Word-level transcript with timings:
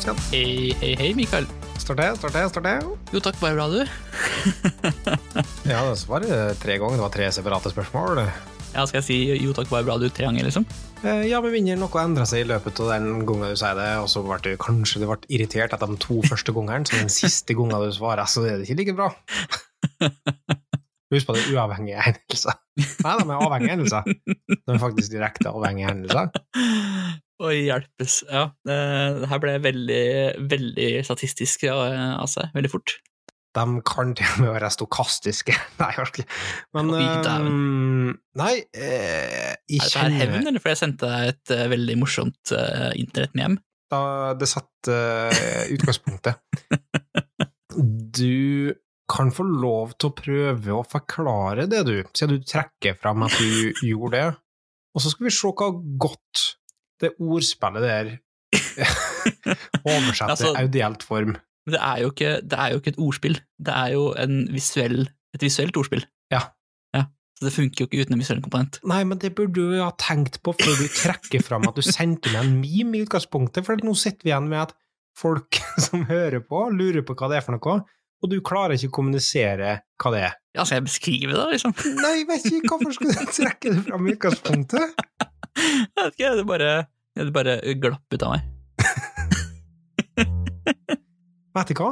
Stian. 0.00 0.16
Hei, 0.32 0.72
hei, 0.80 0.94
hei, 0.96 1.10
Mikael. 1.16 1.46
Står 1.80 1.98
det, 1.98 2.06
står 2.20 2.32
det, 2.32 2.44
står 2.52 2.64
det. 2.64 2.74
Jo 3.12 3.20
takk, 3.24 3.36
bare 3.40 3.56
bra, 3.58 3.66
du. 3.68 3.80
Ja, 5.70 5.82
det 5.86 5.98
svarer 6.00 6.54
tre 6.60 6.78
ganger. 6.80 6.96
Det 6.98 7.04
var 7.04 7.12
tre 7.14 7.26
separate 7.34 7.72
spørsmål. 7.72 8.22
Ja, 8.70 8.84
skal 8.86 9.00
jeg 9.00 9.06
si 9.06 9.18
jo 9.42 9.52
takk, 9.56 9.68
bare 9.72 9.84
bra, 9.86 9.96
du 10.00 10.06
tre 10.08 10.28
ganger, 10.28 10.46
liksom? 10.46 10.64
Eh, 11.02 11.24
Ja, 11.28 11.40
med 11.44 11.52
mindre 11.54 11.76
noe 11.80 12.02
endra 12.04 12.24
seg 12.28 12.44
i 12.44 12.48
løpet 12.48 12.80
av 12.84 12.92
den 12.94 13.24
gangen 13.28 13.52
du 13.52 13.58
sier 13.60 13.76
det, 13.78 13.90
og 14.00 14.08
så 14.12 14.22
ble 14.24 14.38
du 14.44 14.50
kanskje 14.62 15.02
du 15.02 15.06
ble 15.10 15.18
irritert 15.32 15.74
etter 15.76 15.90
de 15.90 15.98
to 16.00 16.20
første 16.26 16.54
gangene, 16.56 16.86
så 16.88 17.00
den 17.02 17.12
siste 17.12 17.56
gangen 17.58 17.76
du 17.84 17.92
svarer, 17.96 18.24
så 18.30 18.46
er 18.46 18.60
det 18.62 18.68
ikke 18.70 18.80
like 18.80 18.96
bra. 18.96 19.10
Husk 21.10 21.26
på 21.26 21.34
det 21.34 21.42
er 21.42 21.56
uavhengige 21.56 22.02
hendelser. 22.06 22.58
Nei, 22.78 23.14
de 23.18 23.24
er 23.26 23.36
avhengige 23.36 23.74
hendelser. 23.74 24.10
De 24.50 24.74
er 24.74 24.82
faktisk 24.82 25.12
direkte 25.12 25.50
avhengige 25.50 25.90
hendelser. 25.90 26.30
Oi, 27.40 27.54
hjelpes. 27.66 28.20
Ja, 28.28 28.50
det, 28.68 28.76
det 29.22 29.30
her 29.30 29.40
ble 29.42 29.54
veldig, 29.64 30.02
veldig 30.50 30.90
statistisk, 31.08 31.64
ja, 31.66 31.78
altså. 32.20 32.46
Veldig 32.54 32.70
fort. 32.72 32.98
De 33.56 33.64
kan 33.82 34.12
til 34.14 34.28
og 34.36 34.42
med 34.44 34.52
være 34.54 34.70
stokastiske. 34.70 35.56
Nei, 35.80 35.90
virkelig. 35.96 36.26
Men 36.76 36.92
Oi, 36.94 37.06
dæven. 37.24 37.56
eh, 38.12 38.20
Nei, 38.38 38.52
eh, 38.76 39.56
jeg 39.66 39.82
Er 39.82 39.90
det 39.90 40.04
her 40.04 40.14
hevn, 40.20 40.46
eller 40.46 40.62
fordi 40.62 40.76
jeg 40.76 40.82
sendte 40.84 41.10
deg 41.10 41.32
et 41.32 41.54
uh, 41.56 41.64
veldig 41.72 41.98
morsomt 41.98 42.54
uh, 42.54 42.92
internett-mem? 42.94 43.58
da 43.90 44.00
det 44.38 44.46
satt 44.46 44.90
uh, 44.90 45.64
utgangspunktet. 45.74 46.38
Du 47.70 48.49
kan 49.10 49.32
få 49.34 49.44
lov 49.46 49.96
til 49.98 50.10
å 50.10 50.16
prøve 50.16 50.76
å 50.76 50.86
forklare 50.86 51.66
det, 51.70 51.82
du, 51.88 51.96
siden 52.14 52.38
du 52.38 52.46
trekker 52.46 52.96
fram 53.00 53.26
at 53.26 53.34
du 53.40 53.70
gjorde 53.90 54.14
det. 54.16 54.26
Og 54.94 55.04
så 55.04 55.12
skal 55.12 55.28
vi 55.28 55.34
se 55.34 55.50
hva 55.50 55.70
godt 56.02 56.46
det 57.00 57.14
ordspillet 57.22 57.86
der 57.86 58.10
oversetter 59.86 60.30
Altså- 60.34 60.56
audielt 60.58 61.06
form. 61.06 61.36
Men 61.66 61.76
det 61.76 61.80
er, 61.84 61.98
jo 62.00 62.10
ikke, 62.10 62.30
det 62.40 62.58
er 62.58 62.72
jo 62.72 62.80
ikke 62.80 62.92
et 62.94 63.02
ordspill. 63.04 63.36
Det 63.60 63.74
er 63.76 63.92
jo 63.92 64.04
en 64.18 64.36
visuell, 64.50 65.02
et 65.36 65.42
visuelt 65.44 65.76
ordspill. 65.76 66.06
Ja. 66.32 66.40
ja. 66.96 67.02
Så 67.36 67.46
det 67.46 67.52
funker 67.52 67.84
jo 67.84 67.88
ikke 67.88 68.00
uten 68.00 68.16
en 68.16 68.22
visuell 68.22 68.40
komponent. 68.42 68.78
Nei, 68.88 69.02
men 69.04 69.20
det 69.20 69.34
burde 69.36 69.60
du 69.60 69.76
ha 69.76 69.90
tenkt 70.00 70.40
på 70.42 70.54
før 70.56 70.80
du 70.80 70.86
trekker 70.88 71.44
fram 71.44 71.68
at 71.68 71.76
du 71.76 71.84
sendte 71.84 72.32
meg 72.32 72.46
en 72.46 72.56
meme 72.62 72.96
i 72.96 73.04
utgangspunktet, 73.04 73.66
for 73.68 73.84
nå 73.84 73.92
sitter 73.98 74.24
vi 74.24 74.32
igjen 74.32 74.48
med 74.50 74.64
at 74.64 74.74
folk 75.20 75.60
som 75.86 76.06
hører 76.08 76.40
på, 76.48 76.64
lurer 76.72 77.04
på 77.06 77.16
hva 77.18 77.30
det 77.30 77.40
er 77.40 77.46
for 77.46 77.58
noe, 77.58 77.76
og 78.20 78.26
du 78.32 78.36
klarer 78.44 78.74
ikke 78.76 78.90
å 78.90 78.96
kommunisere 79.00 79.70
hva 80.00 80.08
det 80.14 80.20
er. 80.28 80.34
Ja, 80.56 80.62
skal 80.64 80.76
jeg 80.80 80.86
beskrive 80.88 81.32
det, 81.36 81.46
liksom? 81.54 81.72
Nei, 82.02 82.14
jeg 82.20 82.26
vet 82.28 82.42
ikke, 82.50 82.70
hvorfor 82.74 82.92
skulle 82.96 83.14
du 83.16 83.20
trekke 83.34 83.66
det 83.74 83.80
fram 83.86 84.02
i 84.06 84.08
utgangspunktet? 84.16 84.86
Jeg 85.60 85.98
vet 85.98 86.14
ikke, 86.14 86.28
det 86.38 86.44
bare, 86.46 86.68
det 87.18 87.32
bare 87.34 87.54
glapp 87.82 88.14
ut 88.14 88.22
av 88.24 88.30
meg. 88.32 88.40
Vet 91.58 91.72
du 91.72 91.74
hva? 91.82 91.90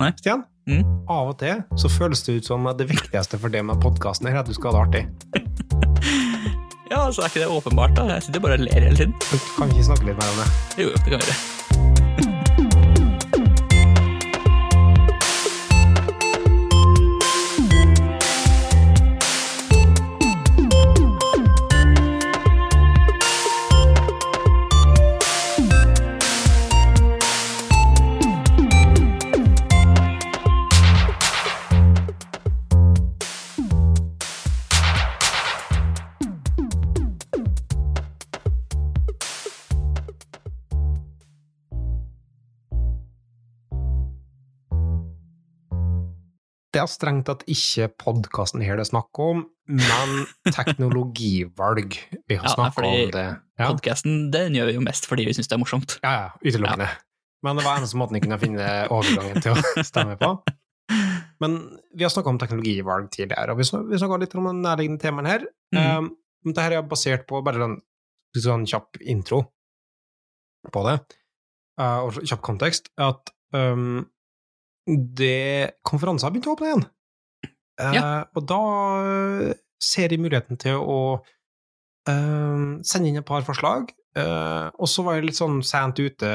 Nei. 0.00 0.10
Stian? 0.18 0.40
Mm. 0.64 0.80
Av 1.12 1.28
og 1.34 1.38
til 1.42 1.56
så 1.78 1.86
føles 1.92 2.24
det 2.24 2.38
ut 2.40 2.46
som 2.48 2.64
at 2.70 2.76
det 2.80 2.88
viktigste 2.88 3.36
for 3.38 3.48
det 3.52 3.60
med 3.68 3.76
podkasten 3.84 4.24
er 4.30 4.40
at 4.40 4.48
du 4.48 4.54
skal 4.56 4.72
ha 4.72 4.76
det 4.88 5.04
artig. 5.04 5.42
Ja, 6.88 7.12
så 7.12 7.22
er 7.22 7.28
ikke 7.28 7.44
det 7.44 7.52
åpenbart, 7.52 7.92
da. 7.98 8.02
Jeg 8.16 8.22
sitter 8.28 8.40
bare 8.44 8.56
og 8.58 8.64
ler 8.64 8.80
hele 8.88 8.96
tiden. 8.96 9.14
Kan 9.58 9.68
vi 9.68 9.72
ikke 9.76 9.88
snakke 9.92 10.04
litt 10.08 10.18
mer 10.20 10.28
om 10.32 10.38
det? 10.42 10.48
Jo, 10.80 10.86
det 10.96 11.04
kan 11.04 11.20
vi 11.20 11.24
gjøre. 11.28 11.63
Det 46.74 46.80
er 46.82 46.90
strengt 46.90 47.26
tatt 47.28 47.44
ikke 47.50 47.86
podkasten 48.02 48.62
her 48.66 48.74
det 48.78 48.82
er 48.82 48.88
snakk 48.90 49.18
om, 49.22 49.44
men 49.70 50.14
teknologivalg. 50.56 51.94
Vi 52.26 52.38
har 52.40 52.48
Ja, 52.48 52.54
snakka 52.56 52.82
om 52.88 53.12
det. 53.14 53.26
Ja. 53.60 53.68
Podcasten, 53.70 54.16
den 54.34 54.56
gjør 54.58 54.72
vi 54.72 54.74
jo 54.80 54.82
mest 54.82 55.06
fordi 55.06 55.26
vi 55.28 55.34
syns 55.36 55.46
det 55.50 55.54
er 55.54 55.62
morsomt. 55.62 55.94
Ja, 56.02 56.12
ja, 56.18 56.26
utelukkende. 56.42 56.88
Men 57.46 57.60
det 57.60 57.64
var 57.66 57.78
eneste 57.78 57.98
måten 58.00 58.16
jeg 58.18 58.24
kunne 58.24 58.40
finne 58.42 58.66
overgangen 58.90 59.42
til 59.44 59.54
å 59.54 59.84
stemme 59.90 60.16
på. 60.18 60.32
Men 61.44 61.56
vi 61.94 62.02
har 62.06 62.10
snakka 62.12 62.32
om 62.32 62.38
teknologivalg 62.42 63.10
tidligere, 63.14 63.52
og 63.54 63.60
vi 63.60 63.66
snak- 63.68 63.90
snakka 64.00 64.18
litt 64.22 64.34
om 64.40 64.48
den 64.50 64.62
nærliggende 64.64 65.02
temaen 65.02 65.28
her. 65.30 65.44
Mm. 65.76 65.82
Um, 65.84 66.08
dette 66.50 66.64
er 66.72 66.82
basert 66.88 67.26
på 67.30 67.38
bare 67.44 67.62
en 67.68 67.76
sånn 68.34 68.66
kjapp 68.66 68.98
intro 69.00 69.44
på 70.74 70.82
det, 70.88 70.96
uh, 71.78 72.00
og 72.08 72.18
kjapp 72.24 72.42
kontekst, 72.46 72.88
at 72.98 73.30
um, 73.54 74.02
det 74.86 75.78
konferanser 75.86 76.28
har 76.28 76.34
begynt 76.34 76.48
å 76.50 76.54
åpne 76.56 76.70
igjen. 76.70 76.84
Uh, 77.80 78.22
Og 78.38 78.44
da 78.46 78.58
ser 79.82 80.12
jeg 80.12 80.20
muligheten 80.22 80.58
til 80.60 80.78
å 80.78 80.98
uh, 82.08 82.64
sende 82.86 83.10
inn 83.10 83.18
et 83.20 83.26
par 83.28 83.44
forslag. 83.46 83.90
Uh, 84.14 84.68
og 84.78 84.86
så 84.86 85.02
var 85.02 85.16
jeg 85.18 85.26
litt 85.30 85.38
sånn 85.40 85.58
sent 85.66 85.98
ute, 85.98 86.28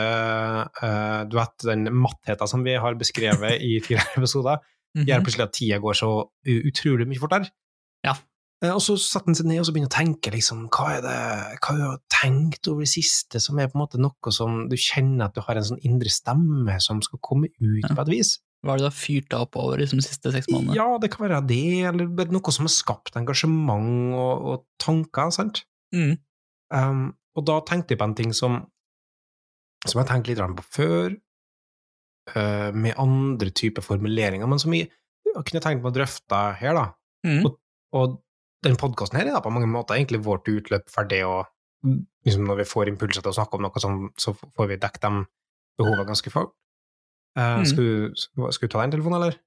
du 1.32 1.38
vet 1.38 1.64
den 1.70 1.88
mattheten 1.96 2.50
som 2.52 2.66
vi 2.66 2.74
har 2.76 2.98
beskrevet 3.00 3.62
i 3.64 3.78
tidligere 3.80 4.18
episoder, 4.20 4.60
Mhm. 4.98 5.04
gjør 5.06 5.22
plutselig 5.22 5.44
at 5.46 5.52
tida 5.54 5.78
går 5.78 5.94
så 5.94 6.08
utrolig 6.50 7.06
mye 7.06 7.22
fortere. 7.22 7.46
Ja. 8.02 8.16
Eh, 8.64 8.74
Og 8.76 8.82
så 8.84 8.98
setter 9.00 9.32
han 9.32 9.38
seg 9.40 9.48
ned 9.48 9.62
og 9.62 9.68
så 9.70 9.74
begynner 9.76 9.92
å 9.92 9.96
tenke, 9.96 10.32
liksom, 10.36 10.66
hva 10.74 10.90
er 10.98 11.02
det 11.06 11.16
hva 11.64 11.76
har 11.78 11.98
du 11.98 12.04
tenkt 12.12 12.68
over 12.68 12.84
det 12.84 12.92
siste, 12.92 13.40
som 13.40 13.60
er 13.60 13.70
på 13.72 13.78
en 13.80 13.84
måte 13.86 14.02
noe 14.02 14.34
som 14.36 14.66
du 14.72 14.76
kjenner 14.76 15.30
at 15.30 15.38
du 15.38 15.42
har 15.46 15.56
en 15.60 15.68
sånn 15.70 15.82
indre 15.88 16.12
stemme 16.12 16.76
som 16.84 17.00
skal 17.06 17.22
komme 17.24 17.48
ut 17.60 17.86
Ja. 17.88 17.96
på 17.96 18.02
et 18.04 18.12
vis? 18.18 18.34
Hva 18.60 18.74
er 18.74 18.82
det 18.82 18.84
du 18.84 18.90
har 18.90 18.98
fyrt 19.00 19.30
deg 19.32 19.40
opp 19.46 19.56
over 19.56 19.80
liksom, 19.80 20.02
de 20.02 20.08
siste 20.10 20.34
seks 20.36 20.50
månedene? 20.52 20.76
Ja, 20.76 20.98
det 21.00 21.12
kan 21.14 21.24
være 21.30 21.40
det, 21.48 21.62
eller 21.88 22.34
noe 22.36 22.52
som 22.52 22.68
har 22.68 22.74
skapt 22.76 23.16
engasjement 23.16 24.14
og, 24.20 24.44
og 24.52 24.66
tanker, 24.84 25.32
sant? 25.32 25.64
Mm. 25.96 26.18
Um, 26.76 27.06
og 27.40 27.46
da 27.48 27.62
tenkte 27.64 27.96
jeg 27.96 28.02
på 28.02 28.10
en 28.10 28.18
ting 28.20 28.34
som, 28.36 28.60
som 29.88 30.02
jeg 30.02 30.10
tenkte 30.12 30.34
litt 30.34 30.44
på 30.60 30.66
før, 30.76 31.16
uh, 32.36 32.72
med 32.76 33.00
andre 33.00 33.50
typer 33.56 33.82
formuleringer, 33.86 34.46
men 34.52 34.60
som 34.60 34.76
jeg, 34.76 34.90
jeg 35.26 35.46
kunne 35.48 35.64
tenkt 35.64 35.80
meg 35.82 35.94
å 35.94 35.96
drøfte 35.96 36.42
her, 36.60 36.76
da. 36.76 36.86
Mm. 37.24 37.46
Og, 37.48 37.56
og 37.96 38.20
den 38.66 38.78
podkasten 38.80 39.20
her 39.20 39.30
er 39.32 39.44
på 39.44 39.52
mange 39.54 39.70
måter 39.72 39.98
egentlig 39.98 40.22
vårt 40.26 40.48
utløp 40.52 40.90
det 41.10 41.24
å 41.24 41.46
liksom 42.26 42.44
Når 42.44 42.58
vi 42.60 42.68
får 42.68 42.90
impulser 42.92 43.24
til 43.24 43.32
å 43.32 43.38
snakke 43.38 43.56
om 43.56 43.64
noe, 43.64 43.80
sånn, 43.80 44.10
så 44.20 44.34
får 44.36 44.68
vi 44.68 44.78
dekket 44.84 45.06
de 45.06 45.22
behovene 45.80 46.04
ganske 46.10 46.32
fort. 46.34 46.52
Uh, 47.40 47.62
Mm. 47.62 47.66
skal, 47.66 48.68
du, 48.68 48.68
ta 48.68 48.82
den 48.82 48.92
telefonen, 48.92 49.22
eller? 49.22 49.38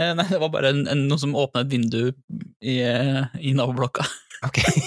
Eh, 0.00 0.12
nei, 0.16 0.26
det 0.28 0.40
var 0.42 0.50
bare 0.52 0.74
en, 0.74 0.82
en, 0.88 1.06
noen 1.08 1.20
som 1.22 1.36
åpna 1.36 1.62
et 1.64 1.70
vindu 1.72 2.12
i, 2.60 2.80
eh, 2.84 3.24
i 3.40 3.54
naboblokka. 3.56 4.04
Okay. 4.44 4.82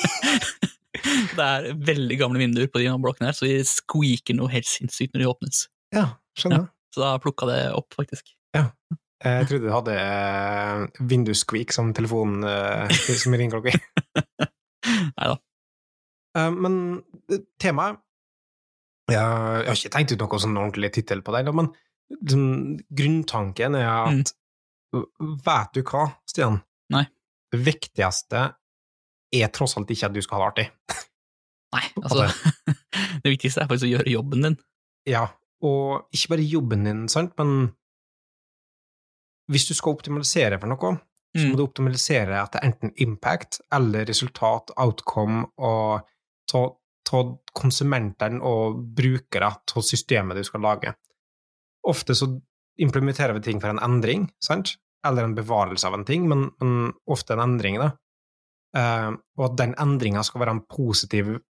det 1.37 1.45
er 1.45 1.67
veldig 1.77 2.17
gamle 2.17 2.41
vinduer 2.41 2.69
på 2.69 2.81
de 2.81 2.89
naboblokkene 2.89 3.29
her, 3.29 3.37
så 3.37 3.49
de 3.49 3.59
squeaker 3.67 4.37
noe 4.37 4.49
helt 4.53 4.69
sinnssykt 4.69 5.13
når 5.13 5.23
de 5.23 5.31
åpnes. 5.33 5.65
ja, 5.93 6.07
skjønner. 6.37 6.69
Så 6.93 7.01
da 7.01 7.15
plukka 7.21 7.49
det 7.49 7.59
opp, 7.73 7.89
faktisk. 7.97 8.35
Eh, 8.57 8.69
Jeg 9.23 9.47
trodde 9.47 9.63
du 9.63 9.71
hadde 9.71 9.93
uh, 9.95 11.03
vindussqueak 11.07 11.71
som 11.71 11.93
telefonen 11.95 12.43
uh, 12.43 12.91
som 12.91 13.35
ringeklokke. 13.35 13.71
Nei 15.17 15.29
da. 15.31 15.37
Men 16.33 16.75
eh, 17.29 17.43
temaet 17.61 17.99
jeg, 19.11 19.19
har 19.21 19.75
ikke 19.75 19.91
tenkt 19.93 20.13
ut 20.15 20.23
noe 20.23 20.39
sånn 20.41 20.57
ordentlig 20.57 20.89
tittel 20.95 21.21
på 21.23 21.33
den, 21.35 21.51
men 21.53 21.69
liksom, 22.15 22.45
grunntanken 22.89 23.77
er 23.79 23.89
at 23.91 24.33
Vet 24.93 25.71
du 25.73 25.79
hva, 25.81 26.03
Stian? 26.29 26.59
Nei. 26.93 27.07
Det 27.49 27.59
viktigste 27.65 28.43
er 29.33 29.49
tross 29.53 29.73
alt 29.79 29.89
ikke 29.89 30.09
at 30.11 30.13
du 30.13 30.21
skal 30.21 30.37
ha 30.37 30.49
det 30.51 30.67
artig. 30.67 30.97
Nei, 31.73 31.85
altså 31.97 32.27
Det 33.23 33.31
viktigste 33.33 33.63
er 33.63 33.71
faktisk 33.71 33.87
å 33.87 33.93
gjøre 33.95 34.13
jobben 34.13 34.45
din. 34.45 34.57
Ja, 35.09 35.23
og 35.65 36.13
ikke 36.13 36.35
bare 36.35 36.45
jobben 36.45 36.85
din, 36.85 37.07
sant, 37.09 37.33
men 37.41 37.71
hvis 39.51 39.67
du 39.67 39.73
skal 39.75 39.97
optimalisere 39.97 40.59
for 40.59 40.71
noe, 40.71 40.93
så 41.33 41.47
må 41.47 41.53
Mm. 41.53 41.57
du 41.57 41.63
optimalisere 41.63 42.43
etter 42.43 42.63
enten 42.63 42.91
impact 43.01 43.59
eller 43.71 44.05
resultat, 44.05 44.69
outcome, 44.77 45.47
og 45.57 46.03
ta, 46.47 46.61
ta 47.03 47.23
konsumentene 47.53 48.41
og 48.41 48.77
brukere 48.95 49.49
av 49.49 49.81
systemet 49.81 50.37
du 50.37 50.43
skal 50.43 50.61
lage. 50.61 50.93
Ofte 51.89 52.13
så 52.15 52.29
implementerer 52.79 53.33
vi 53.33 53.41
ting 53.41 53.59
for 53.59 53.69
en 53.69 53.79
endring, 53.81 54.29
sant? 54.39 54.77
eller 55.05 55.23
en 55.23 55.35
bevarelse 55.35 55.83
av 55.85 55.93
en 55.97 56.05
ting, 56.05 56.29
men, 56.29 56.51
men 56.61 56.93
ofte 57.11 57.33
en 57.33 57.39
endring, 57.39 57.75
da. 57.77 57.89
Uh, 58.73 59.17
og 59.37 59.51
at 59.51 59.57
den 59.57 59.73
endringa 59.77 60.23
skal 60.23 60.39
være 60.39 60.51
en 60.55 60.61
positiv 60.65 61.41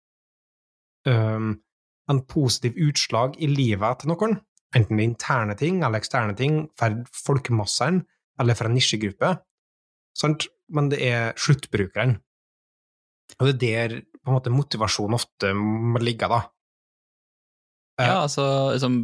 um, 1.05 1.61
en 2.09 2.25
positiv 2.27 2.73
utslag 2.87 3.37
i 3.39 3.47
livet 3.47 4.01
til 4.01 4.11
noen. 4.11 4.39
Enten 4.77 4.99
er 4.99 5.05
interne 5.05 5.55
ting 5.59 5.81
eller 5.83 6.01
eksterne 6.01 6.35
ting 6.37 6.63
for 6.79 7.03
folkemassene 7.13 8.03
eller 8.41 8.57
for 8.57 8.69
en 8.69 8.75
nisjegruppe, 8.77 9.35
sant? 10.17 10.47
men 10.73 10.87
det 10.89 11.01
er 11.05 11.35
sluttbrukeren. 11.37 12.15
Og 13.41 13.49
det 13.59 13.73
er 13.77 13.91
der 13.91 14.01
på 14.23 14.31
en 14.31 14.37
måte 14.37 14.53
motivasjonen 14.53 15.17
ofte 15.17 15.51
må 15.57 16.01
ligge, 16.01 16.29
da. 16.31 16.43
Eh, 17.99 18.07
Ja, 18.07 18.21
altså 18.23 18.45
liksom, 18.73 19.03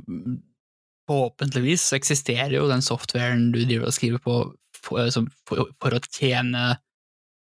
Forhåpentligvis 1.10 1.88
eksisterer 1.98 2.54
jo 2.54 2.68
den 2.69 2.83
softwaren 2.86 3.48
du 3.51 3.63
driver 3.63 3.89
og 3.89 3.95
skriver 3.95 4.22
på 4.22 4.36
for, 4.77 5.01
liksom, 5.01 5.25
for, 5.50 5.72
for 5.81 5.98
å 5.98 6.01
tjene 6.06 6.63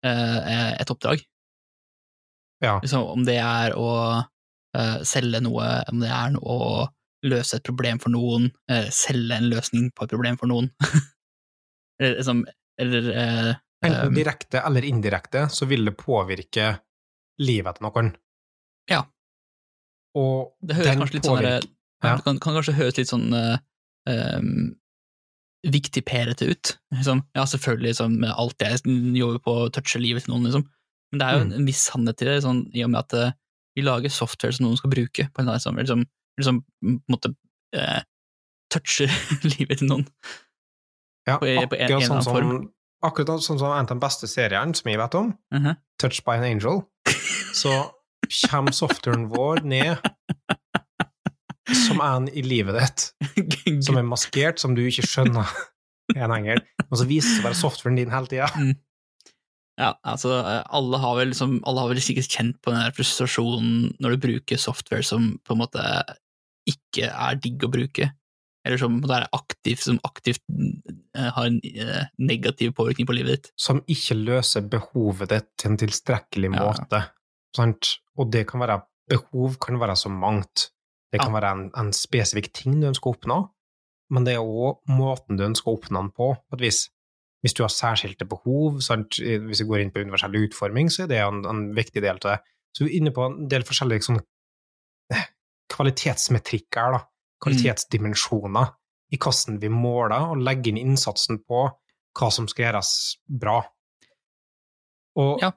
eh, 0.03 0.71
et 0.73 0.89
oppdrag. 0.91 1.21
Ja. 2.65 2.79
Liksom, 2.83 3.05
om 3.13 3.23
det 3.27 3.37
er 3.39 3.75
å 3.79 3.91
eh, 4.75 4.97
selge 5.07 5.41
noe, 5.45 5.69
om 5.91 6.01
det 6.01 6.09
er 6.11 6.33
noe 6.35 6.55
å 6.55 6.87
løse 7.27 7.57
et 7.57 7.63
problem 7.67 7.99
for 7.99 8.13
noen, 8.13 8.49
selge 8.95 9.35
en 9.35 9.49
løsning 9.51 9.89
på 9.91 10.05
et 10.05 10.13
problem 10.13 10.37
for 10.39 10.47
noen. 10.51 10.69
eller 11.99 12.15
liksom 12.21 12.45
Eller 12.79 13.09
eh, 13.11 13.49
Enten 13.83 14.07
um, 14.07 14.15
direkte 14.15 14.59
eller 14.67 14.85
indirekte 14.87 15.45
så 15.51 15.65
vil 15.67 15.85
det 15.87 15.97
påvirke 15.99 16.69
livet 17.39 17.75
til 17.77 17.85
noen. 17.87 18.09
Ja. 18.91 19.01
Og 20.19 20.53
Det 20.63 20.75
høres 20.75 20.89
den 20.89 20.99
kanskje 21.03 21.15
litt 21.19 21.27
sånn 21.29 21.37
påvirker- 21.39 21.63
sånn, 21.67 21.75
Ja. 22.03 22.15
Det 22.15 22.23
kan, 22.23 22.39
kan 22.39 22.55
kanskje 22.55 22.73
høres 22.77 22.97
litt 22.99 23.09
sånn 23.11 23.33
uh, 23.35 23.57
um, 24.07 24.75
viktigperete 25.67 26.47
ut. 26.47 26.73
Liksom, 26.95 27.21
ja, 27.35 27.43
selvfølgelig, 27.43 27.89
liksom, 27.91 28.13
alt 28.31 28.63
jeg 28.63 28.79
jobber 29.19 29.41
på 29.43 29.55
toucher 29.75 29.99
livet 30.03 30.23
til 30.23 30.33
noen, 30.35 30.45
liksom. 30.47 30.63
Men 31.11 31.19
det 31.19 31.27
er 31.27 31.33
jo 31.35 31.41
en, 31.43 31.49
Mm. 31.51 31.57
en 31.59 31.65
viss 31.67 31.81
sannhet 31.89 32.21
i 32.23 32.25
det, 32.29 32.37
sånn, 32.45 32.61
i 32.75 32.83
og 32.85 32.91
med 32.93 32.99
at 33.01 33.13
eh, 33.19 33.31
vi 33.75 33.83
lager 33.83 34.09
software 34.13 34.53
som 34.55 34.67
noen 34.67 34.77
skal 34.79 34.91
bruke, 34.93 35.27
på 35.27 35.41
en 35.41 35.47
eller 35.49 35.59
liksom, 35.59 35.75
liksom, 35.83 36.05
liksom 36.41 36.61
på 36.63 36.89
en 36.93 36.99
måte 37.13 37.33
eh, 37.75 38.01
toucher 38.73 39.09
livet 39.57 39.79
til 39.81 39.89
noen. 39.91 40.07
Ja, 41.27 41.37
på- 41.37 41.45
på 41.45 41.77
en- 41.77 41.91
en 41.91 41.99
akkurat, 41.99 42.07
sånn 42.07 42.23
som, 42.25 42.69
akkurat 43.05 43.43
sånn 43.45 43.59
som 43.61 43.71
en 43.73 43.85
av 43.85 43.91
de 43.93 43.99
beste 44.01 44.27
seriene 44.31 44.75
som 44.75 44.89
jeg 44.91 44.99
vet 45.01 45.15
om, 45.19 45.33
Mhm. 45.53 45.77
Touched 45.99 46.23
by 46.25 46.37
an 46.39 46.47
Angel, 46.47 46.81
så 47.53 47.73
kommer 48.49 48.71
softwaren 48.71 49.27
vår 49.31 49.63
ned 49.67 49.97
som 51.85 51.99
en 52.01 52.27
i 52.33 52.41
livet 52.41 52.77
ditt, 52.79 53.03
som 53.85 53.97
er 53.99 54.05
maskert, 54.07 54.59
som 54.61 54.73
du 54.77 54.81
ikke 54.87 55.05
skjønner 55.05 55.49
er 56.15 56.23
en 56.25 56.33
engel, 56.33 56.61
og 56.89 56.97
så 56.97 57.05
viser 57.09 57.29
det 57.29 57.35
seg 57.35 57.43
å 57.43 57.47
være 57.49 57.59
softwaren 57.59 57.99
din 57.99 58.09
hele 58.13 58.29
tida. 58.31 58.47
Ja, 59.79 59.93
altså, 60.03 60.31
eh, 60.41 60.63
alle 60.75 60.97
har 60.99 61.15
vel 61.19 61.29
liksom, 61.31 61.59
alle 61.69 61.83
har 61.85 61.91
vel 61.93 62.01
sikkert 62.03 62.31
kjent 62.33 62.57
på 62.65 62.73
den 62.73 62.81
der 62.81 62.95
frustrasjonen 62.97 63.93
når 64.01 64.15
du 64.17 64.23
bruker 64.25 64.59
software 64.59 65.05
som 65.07 65.37
på 65.45 65.53
en 65.55 65.61
måte 65.61 65.83
ikke 66.71 67.09
er 67.09 67.37
digg 67.41 67.63
å 67.65 67.71
bruke, 67.73 68.11
eller 68.67 68.77
som 68.81 68.97
er 69.09 69.25
aktivt, 69.35 69.81
som 69.85 69.99
aktivt 70.07 70.41
eh, 70.51 71.29
har 71.35 71.47
en 71.47 71.59
eh, 71.63 72.09
negativ 72.19 72.73
påvirkning 72.77 73.07
på 73.09 73.15
livet 73.17 73.37
ditt. 73.37 73.51
Som 73.59 73.79
ikke 73.87 74.17
løser 74.19 74.65
behovet 74.69 75.31
ditt 75.33 75.47
til 75.57 75.71
en 75.73 75.79
tilstrekkelig 75.85 76.51
Ja. 76.53 76.65
måte. 76.67 77.03
Sant? 77.55 77.95
Og 78.19 78.29
det 78.31 78.45
kan 78.51 78.61
være 78.61 78.81
behov 79.09 79.55
kan 79.63 79.79
være 79.81 79.95
så 79.97 80.11
mangt. 80.13 80.69
Det 81.11 81.19
kan 81.23 81.31
Ja. 81.33 81.39
være 81.39 81.51
en, 81.55 81.63
en 81.81 81.91
spesifikk 81.95 82.51
ting 82.53 82.79
du 82.81 82.87
ønsker 82.91 83.09
å 83.09 83.15
oppnå, 83.15 83.39
men 84.13 84.25
det 84.27 84.35
er 84.35 84.43
òg 84.45 84.83
måten 84.89 85.37
du 85.39 85.45
ønsker 85.47 85.71
å 85.71 85.77
oppnå 85.79 86.03
den 86.03 86.11
på, 86.13 86.35
på 86.49 86.57
et 86.59 86.61
vis. 86.67 86.83
Hvis 87.41 87.55
du 87.55 87.63
har 87.63 87.71
særskilte 87.71 88.27
behov, 88.27 88.81
sant? 88.83 89.15
hvis 89.17 89.61
vi 89.63 89.67
går 89.69 89.81
inn 89.85 89.91
på 89.95 90.01
universell 90.03 90.35
utforming, 90.43 90.89
så 90.91 91.05
er 91.05 91.07
det 91.07 91.19
en, 91.23 91.45
en 91.47 91.61
viktig 91.73 92.01
del 92.03 92.17
av 92.19 92.25
det. 92.35 92.39
Så 92.75 92.83
vi 92.85 92.91
er 92.91 92.97
inne 92.99 93.13
på 93.15 93.23
en 93.25 93.47
del 93.49 93.63
forskjellige 93.65 94.05
sånn, 94.09 94.19
kvalitetsmetrikker, 95.69 96.97
da. 96.97 97.03
kvalitetsdimensjoner, 97.39 98.73
i 99.11 99.17
hvordan 99.17 99.59
vi 99.61 99.69
måler 99.71 100.33
og 100.33 100.41
legger 100.43 100.73
inn 100.73 100.81
innsatsen 100.91 101.39
på 101.47 101.61
hva 102.19 102.29
som 102.33 102.47
skal 102.51 102.65
gjøres 102.67 102.91
bra. 103.41 103.61
Og 105.19 105.39
Ja. 105.41 105.51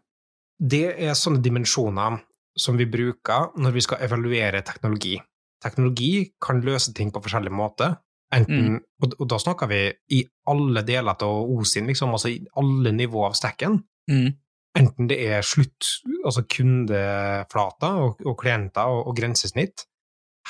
det 0.59 0.85
er 0.99 1.15
sånne 1.19 1.43
dimensjoner 1.43 2.21
som 2.57 2.77
vi 2.77 2.87
bruker 2.87 3.51
når 3.57 3.73
vi 3.73 3.81
skal 3.81 4.05
evaluere 4.05 4.63
teknologi. 4.63 5.21
Teknologi 5.63 6.33
kan 6.41 6.61
løse 6.61 6.93
ting 6.95 7.11
på 7.13 7.23
forskjellige 7.23 7.55
måter, 7.55 7.97
enten, 8.33 8.81
og, 9.03 9.15
og 9.21 9.29
da 9.29 9.39
snakker 9.39 9.69
vi 9.69 9.83
i 10.17 10.23
alle 10.49 10.83
deler 10.83 11.15
av 11.15 11.51
OSIN, 11.51 11.87
liksom, 11.87 12.11
altså 12.11 12.33
i 12.33 12.41
alle 12.57 12.93
nivåer 12.93 13.31
av 13.31 13.37
stacken. 13.39 13.83
Mm. 14.11 14.33
Enten 14.79 15.09
det 15.09 15.19
er 15.29 15.43
slutt, 15.45 15.85
altså 16.25 16.43
kundeflater 16.49 17.99
og, 18.07 18.23
og 18.25 18.39
klienter 18.41 18.89
og, 18.89 19.07
og 19.11 19.17
grensesnitt, 19.17 19.85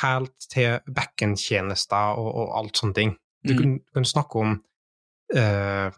helt 0.01 0.47
til 0.49 0.79
backend-tjenester 0.89 2.17
og, 2.19 2.31
og 2.41 2.55
alt 2.59 2.79
sånne 2.81 2.95
ting. 2.97 3.17
Du 3.45 3.53
Mm. 3.53 3.59
kan, 3.59 3.73
kan 3.95 4.05
snakke 4.07 4.39
om, 4.39 4.53
eh, 5.35 5.91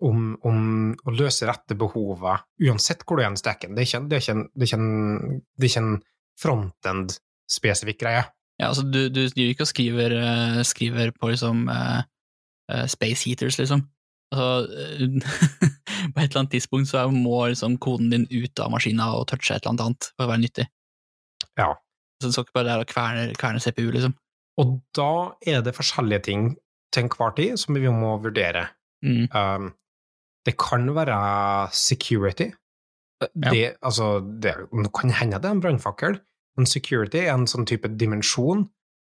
om, 0.00 0.36
om 0.42 0.60
å 1.04 1.12
løse 1.12 1.46
rette 1.46 1.76
behovet, 1.76 2.42
uansett 2.64 3.04
hvor 3.04 3.20
du 3.20 3.22
er 3.26 3.32
i 3.32 3.36
stacken. 3.36 3.74
Det 3.76 3.82
er 3.84 3.88
ikke, 3.90 4.08
det 4.08 4.16
er 4.16 4.22
ikke, 4.24 4.32
en, 4.36 4.44
det 4.54 4.62
er 4.62 4.70
ikke, 4.70 4.80
en, 4.80 5.42
det 5.58 5.66
er 5.66 5.70
ikke 5.70 5.82
en 5.84 6.02
frontend-spesifikk 6.42 8.00
greie. 8.00 8.24
Ja, 8.60 8.68
altså, 8.70 8.82
du, 8.86 9.08
du 9.10 9.20
driver 9.28 9.50
ikke 9.52 9.66
og 9.66 9.70
skriver, 9.72 10.14
eh, 10.22 10.62
skriver 10.68 11.12
på 11.18 11.32
liksom 11.32 11.68
uh, 11.68 12.02
Space 12.88 13.26
Heaters, 13.28 13.58
liksom. 13.58 13.86
Altså, 14.32 14.66
på 16.14 16.20
et 16.20 16.28
eller 16.30 16.40
annet 16.40 16.52
tidspunkt 16.54 16.88
så 16.88 17.04
må 17.12 17.46
liksom 17.52 17.76
koden 17.82 18.08
din 18.12 18.26
ut 18.30 18.60
av 18.64 18.70
maskina 18.72 19.10
og 19.18 19.26
touche 19.28 19.52
et 19.56 19.66
eller 19.66 19.84
annet 19.90 20.08
for 20.16 20.24
å 20.24 20.30
være 20.32 20.44
nyttig. 20.46 20.66
Ja. 21.60 21.74
Så 22.22 22.30
du 22.30 22.36
skal 22.36 22.46
ikke 22.46 22.58
bare 22.60 22.70
der 22.70 22.84
og 22.84 22.90
kverne, 22.90 23.28
kverne 23.38 23.62
CPU, 23.62 23.90
liksom. 23.90 24.14
Og 24.60 24.76
da 24.96 25.12
er 25.48 25.62
det 25.64 25.74
forskjellige 25.74 26.26
ting 26.28 26.50
til 26.92 27.06
enhver 27.06 27.34
tid 27.36 27.56
som 27.60 27.74
vi 27.74 27.88
må 27.90 28.16
vurdere. 28.22 28.66
Mm. 29.02 29.26
Um, 29.34 29.70
det 30.46 30.56
kan 30.60 30.90
være 30.94 31.16
security. 31.72 32.50
Det, 33.20 33.76
altså, 33.82 34.18
det 34.42 34.54
det 34.72 34.92
kan 34.98 35.10
hende 35.10 35.38
det 35.38 35.48
er 35.48 35.56
en 35.56 35.60
brannfakkel, 35.60 36.18
men 36.56 36.66
security 36.66 37.22
er 37.22 37.34
en 37.34 37.46
sånn 37.46 37.66
type 37.66 37.88
dimensjon 37.88 38.66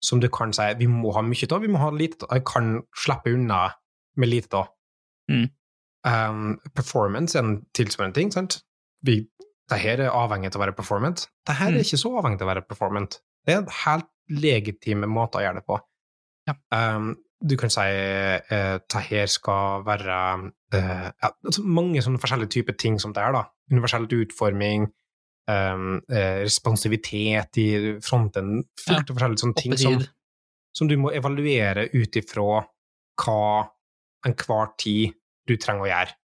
som 0.04 0.22
du 0.22 0.30
kan 0.32 0.54
si 0.56 0.66
vi 0.80 0.88
må 0.90 1.12
ha 1.14 1.22
mye 1.22 1.48
av, 1.52 1.62
vi 1.62 1.72
må 1.72 1.80
ha 1.82 1.92
lite 1.92 2.26
av. 2.26 2.40
Jeg 2.40 2.46
kan 2.50 2.80
slippe 2.98 3.34
unna 3.36 3.68
med 4.18 4.32
lite 4.32 4.58
av. 4.58 4.72
Mm. 5.32 5.50
Um, 6.08 6.60
performance 6.76 7.38
er 7.38 7.44
en 7.44 7.58
tilsvarende 7.76 8.16
ting, 8.18 8.32
sant? 8.34 8.62
Vi, 9.06 9.22
det 9.70 9.80
her 9.84 10.02
er 10.04 10.14
avhengig 10.16 10.52
av 10.52 10.60
å 10.60 10.64
være 10.66 10.76
performant. 10.78 11.28
Det 11.46 11.56
her 11.60 11.72
er 11.72 11.80
Mm. 11.80 11.86
ikke 11.86 12.02
så 12.02 12.12
avhengig 12.20 12.42
av 12.42 12.48
å 12.48 12.54
være 12.54 12.68
performant. 12.68 13.20
Det 13.46 13.54
er 13.54 13.62
en 13.62 13.74
helt 13.86 14.10
legitime 14.30 15.08
måter 15.10 15.40
å 15.40 15.44
gjøre 15.46 15.60
det 15.62 15.66
på. 15.66 15.80
Ja. 16.50 16.56
Um, 16.74 17.16
du 17.42 17.56
kan 17.56 17.70
si 17.72 17.80
uh, 17.82 18.80
det 18.84 19.02
her 19.10 19.28
skal 19.32 19.84
være 19.86 20.18
uh, 20.76 21.12
ja, 21.22 21.30
altså 21.46 21.64
mange 21.64 22.02
sånne 22.04 22.20
forskjellige 22.20 22.52
typer 22.58 22.76
ting 22.78 23.00
som 23.00 23.14
det 23.14 23.24
er, 23.24 23.32
da. 23.38 23.46
Universell 23.72 24.08
utforming, 24.10 24.90
um, 25.48 26.02
uh, 26.12 26.42
responsivitet 26.44 27.62
i 27.62 27.70
fronten, 28.04 28.66
fullt 28.82 29.10
av 29.10 29.16
forskjellige 29.16 29.44
sånne 29.46 29.62
ting 29.62 29.78
som, 29.80 30.02
som 30.76 30.90
du 30.90 30.98
må 30.98 31.14
evaluere 31.16 31.88
ut 31.94 32.20
ifra 32.20 32.64
hva 33.20 33.42
enhver 34.28 34.74
tid 34.82 35.16
du 35.48 35.56
trenger 35.58 35.88
å 35.88 35.92
gjøre. 35.94 36.19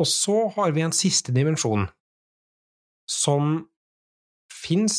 Og 0.00 0.08
så 0.10 0.48
har 0.56 0.74
vi 0.76 0.82
en 0.84 0.92
siste 0.94 1.32
dimensjon 1.32 1.86
som 3.08 3.62
finnes, 4.52 4.98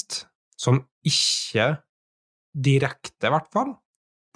som 0.57 0.79
ikke 1.05 1.67
direkte, 2.57 3.27
i 3.27 3.33
hvert 3.33 3.51
fall, 3.53 3.75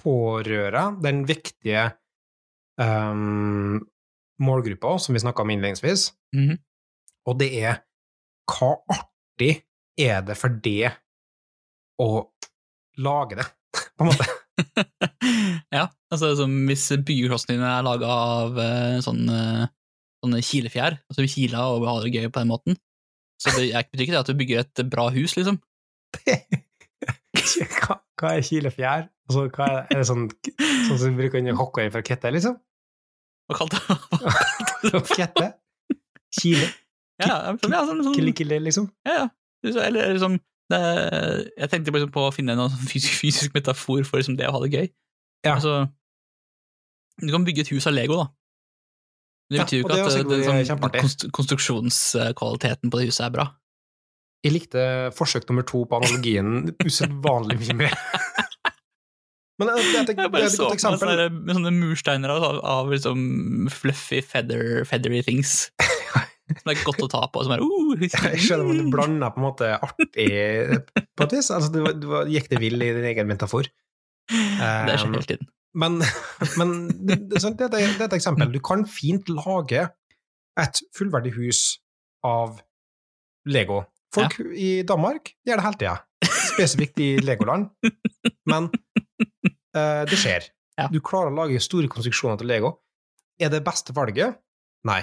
pårører 0.01 0.97
den 1.01 1.23
viktige 1.29 1.87
um, 2.81 3.79
målgruppa 4.41 4.95
som 5.01 5.15
vi 5.17 5.21
snakka 5.23 5.43
om 5.45 5.53
innledningsvis, 5.53 6.11
Mhm. 6.35 6.57
og 7.27 7.37
det 7.39 7.49
er 7.63 7.81
hva 8.49 8.75
artig 8.89 9.63
er 9.99 10.21
det 10.25 10.37
for 10.37 10.49
det 10.49 10.91
å 12.01 12.27
lage 12.97 13.35
det, 13.37 13.45
på 13.97 14.05
en 14.05 14.11
måte? 14.11 14.27
ja, 15.77 15.87
altså 16.11 16.35
som 16.37 16.53
hvis 16.67 16.87
byggeklossene 17.01 17.55
din 17.57 17.65
er 17.65 17.85
laga 17.85 18.07
av 18.07 18.57
eh, 18.61 18.97
sånn, 19.05 19.23
eh, 19.29 19.67
sånne 20.21 20.41
kilefjær, 20.45 20.97
altså 21.09 21.25
vi 21.25 21.31
kila 21.33 21.67
og 21.73 21.87
har 21.89 22.03
det 22.05 22.13
gøy 22.13 22.29
på 22.29 22.43
den 22.43 22.51
måten, 22.51 22.77
så 23.41 23.53
det 23.57 23.71
jeg 23.71 23.89
betyr 23.89 24.05
ikke 24.05 24.15
det 24.15 24.21
at 24.21 24.29
du 24.29 24.37
bygger 24.37 24.63
et 24.63 24.83
bra 24.91 25.07
hus, 25.13 25.35
liksom. 25.37 25.57
hva, 27.81 27.97
hva 28.19 28.35
er 28.35 28.45
kilefjær? 28.45 29.07
Altså, 29.29 29.47
hva 29.55 29.69
er, 29.69 29.79
er 29.87 30.01
det 30.01 30.07
sånn, 30.09 30.27
sånn 30.59 30.99
som 30.99 31.07
vi 31.07 31.23
bruker 31.23 31.41
under 31.41 31.57
hockey 31.57 31.89
for 31.93 32.05
kette, 32.05 32.33
liksom? 32.35 32.59
Hva 33.49 33.57
kalte 33.57 33.81
du 33.81 34.91
det? 34.91 35.01
Kette? 35.17 35.47
Kile? 36.37 36.67
Ja, 37.21 37.35
sånn, 37.59 37.73
ja, 37.73 37.81
sånn, 37.85 38.03
sånn, 38.05 38.15
Kille-kille, 38.15 38.59
liksom? 38.63 38.89
ja, 39.07 39.23
ja. 39.23 39.29
Eller 39.61 39.83
eller 39.85 40.15
liksom 40.15 40.39
det, 40.73 40.77
Jeg 41.59 41.69
tenkte 41.69 41.91
liksom 41.93 42.13
på 42.15 42.21
å 42.25 42.31
finne 42.33 42.55
en 42.55 42.63
sånn 42.63 42.87
fysisk, 42.89 43.19
fysisk 43.21 43.53
metafor 43.53 44.07
for 44.07 44.17
liksom 44.17 44.39
det 44.39 44.47
å 44.49 44.55
ha 44.55 44.61
det 44.63 44.71
gøy. 44.73 44.87
Ja. 45.45 45.57
Altså, 45.57 45.75
du 47.21 47.29
kan 47.33 47.45
bygge 47.45 47.65
et 47.65 47.73
hus 47.73 47.85
av 47.89 47.93
Lego, 47.93 48.17
da. 48.21 48.29
Det 49.51 49.59
betyr 49.65 49.81
jo 49.81 49.85
ikke 49.85 49.95
det 49.97 50.03
at 50.07 50.15
eh, 50.15 50.27
det, 50.31 50.37
sånn, 50.47 51.31
konstruksjonskvaliteten 51.37 52.91
på 52.91 53.01
det 53.01 53.09
huset 53.11 53.25
er 53.27 53.33
bra. 53.35 53.45
Jeg 54.41 54.55
likte 54.55 54.83
forsøk 55.13 55.43
nummer 55.51 55.65
to 55.69 55.83
på 55.85 55.99
analogien 55.99 56.71
usedvanlig 56.87 57.59
mye 57.61 57.75
mer. 57.83 57.97
Men 59.61 59.69
det, 59.69 59.75
det, 59.77 59.83
er 59.83 60.01
et- 60.01 60.31
det 60.33 60.39
er 60.41 60.45
et 60.47 60.55
så 60.55 60.65
godt 60.65 60.79
eksempel. 60.79 61.11
sånne, 61.11 61.53
sånne 61.53 61.71
mursteiner 61.75 62.31
av, 62.33 62.61
av 62.65 62.89
liksom 62.89 63.67
fluffy, 63.69 64.23
feather, 64.25 64.81
feathery 64.89 65.21
things. 65.27 65.67
Som 66.51 66.71
er 66.73 66.79
godt 66.83 67.03
å 67.05 67.07
ta 67.11 67.21
på. 67.31 67.43
Som 67.45 67.53
er, 67.55 67.61
uh, 67.61 68.01
Jeg 68.01 68.41
skjønner 68.47 68.71
at 68.73 68.79
du 68.81 68.89
blanda 68.91 69.29
på 69.35 69.39
en 69.39 69.45
måte 69.45 69.69
artig 69.77 70.09
på 70.17 71.27
et 71.27 71.35
vis. 71.37 71.51
Altså, 71.53 71.69
du, 71.71 71.85
du 72.01 72.07
gikk 72.33 72.49
det 72.51 72.59
vill 72.63 72.81
i 72.81 72.89
din 72.97 73.05
egen 73.13 73.29
metafor. 73.29 73.69
Det 74.31 74.97
skjer 74.97 75.05
Um, 75.11 75.13
hele 75.19 75.27
tiden. 75.29 75.47
Men, 75.77 76.01
men 76.59 76.75
det, 76.89 77.17
det, 77.31 77.41
det, 77.41 77.71
det 77.71 77.81
er 77.81 78.05
et 78.07 78.17
eksempel. 78.17 78.51
Du 78.51 78.59
kan 78.63 78.85
fint 78.89 79.29
lage 79.31 79.87
et 80.59 80.83
fullverdig 80.95 81.33
hus 81.37 81.63
av 82.27 82.59
Lego. 83.49 83.83
Folk 84.11 84.41
i 84.43 84.81
Danmark 84.87 85.31
gjør 85.47 85.61
det 85.61 85.65
hele 85.65 85.79
tida, 85.79 85.93
spesifikt 86.51 86.99
i 86.99 87.11
Legoland, 87.23 87.69
men 88.51 88.67
eh, 89.71 90.03
det 90.09 90.19
skjer. 90.19 90.49
Ja. 90.79 90.89
Du 90.91 90.99
klarer 91.03 91.31
å 91.31 91.37
lage 91.43 91.61
store 91.63 91.89
konstruksjoner 91.91 92.41
til 92.41 92.51
Lego. 92.51 92.73
Er 93.41 93.53
det 93.53 93.63
beste 93.63 93.95
valget? 93.95 94.41
Nei. 94.87 94.99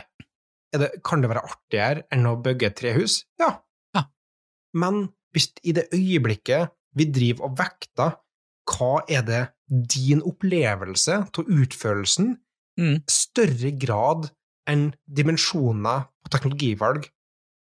Er 0.75 0.83
det, 0.85 0.91
kan 1.07 1.23
det 1.25 1.31
være 1.33 1.47
artigere 1.49 2.05
enn 2.13 2.29
å 2.29 2.37
bygge 2.45 2.69
et 2.69 2.77
trehus? 2.77 3.23
Ja. 3.41 3.55
Ja. 3.97 4.05
Men 4.77 5.07
hvis 5.33 5.49
i 5.65 5.73
det 5.77 5.89
øyeblikket 5.97 6.75
vi 6.99 7.09
driver 7.15 7.49
og 7.49 7.57
vekter 7.61 8.19
hva 8.69 8.93
er 9.09 9.25
det 9.25 9.43
din 9.69 10.23
opplevelse 10.23 11.23
av 11.29 11.45
utførelsen, 11.49 12.37
Mm. 12.79 13.03
større 13.11 13.73
grad 13.75 14.29
enn 14.71 14.95
dimensjoner 15.11 16.05
på 16.23 16.31
teknologivalg 16.31 17.09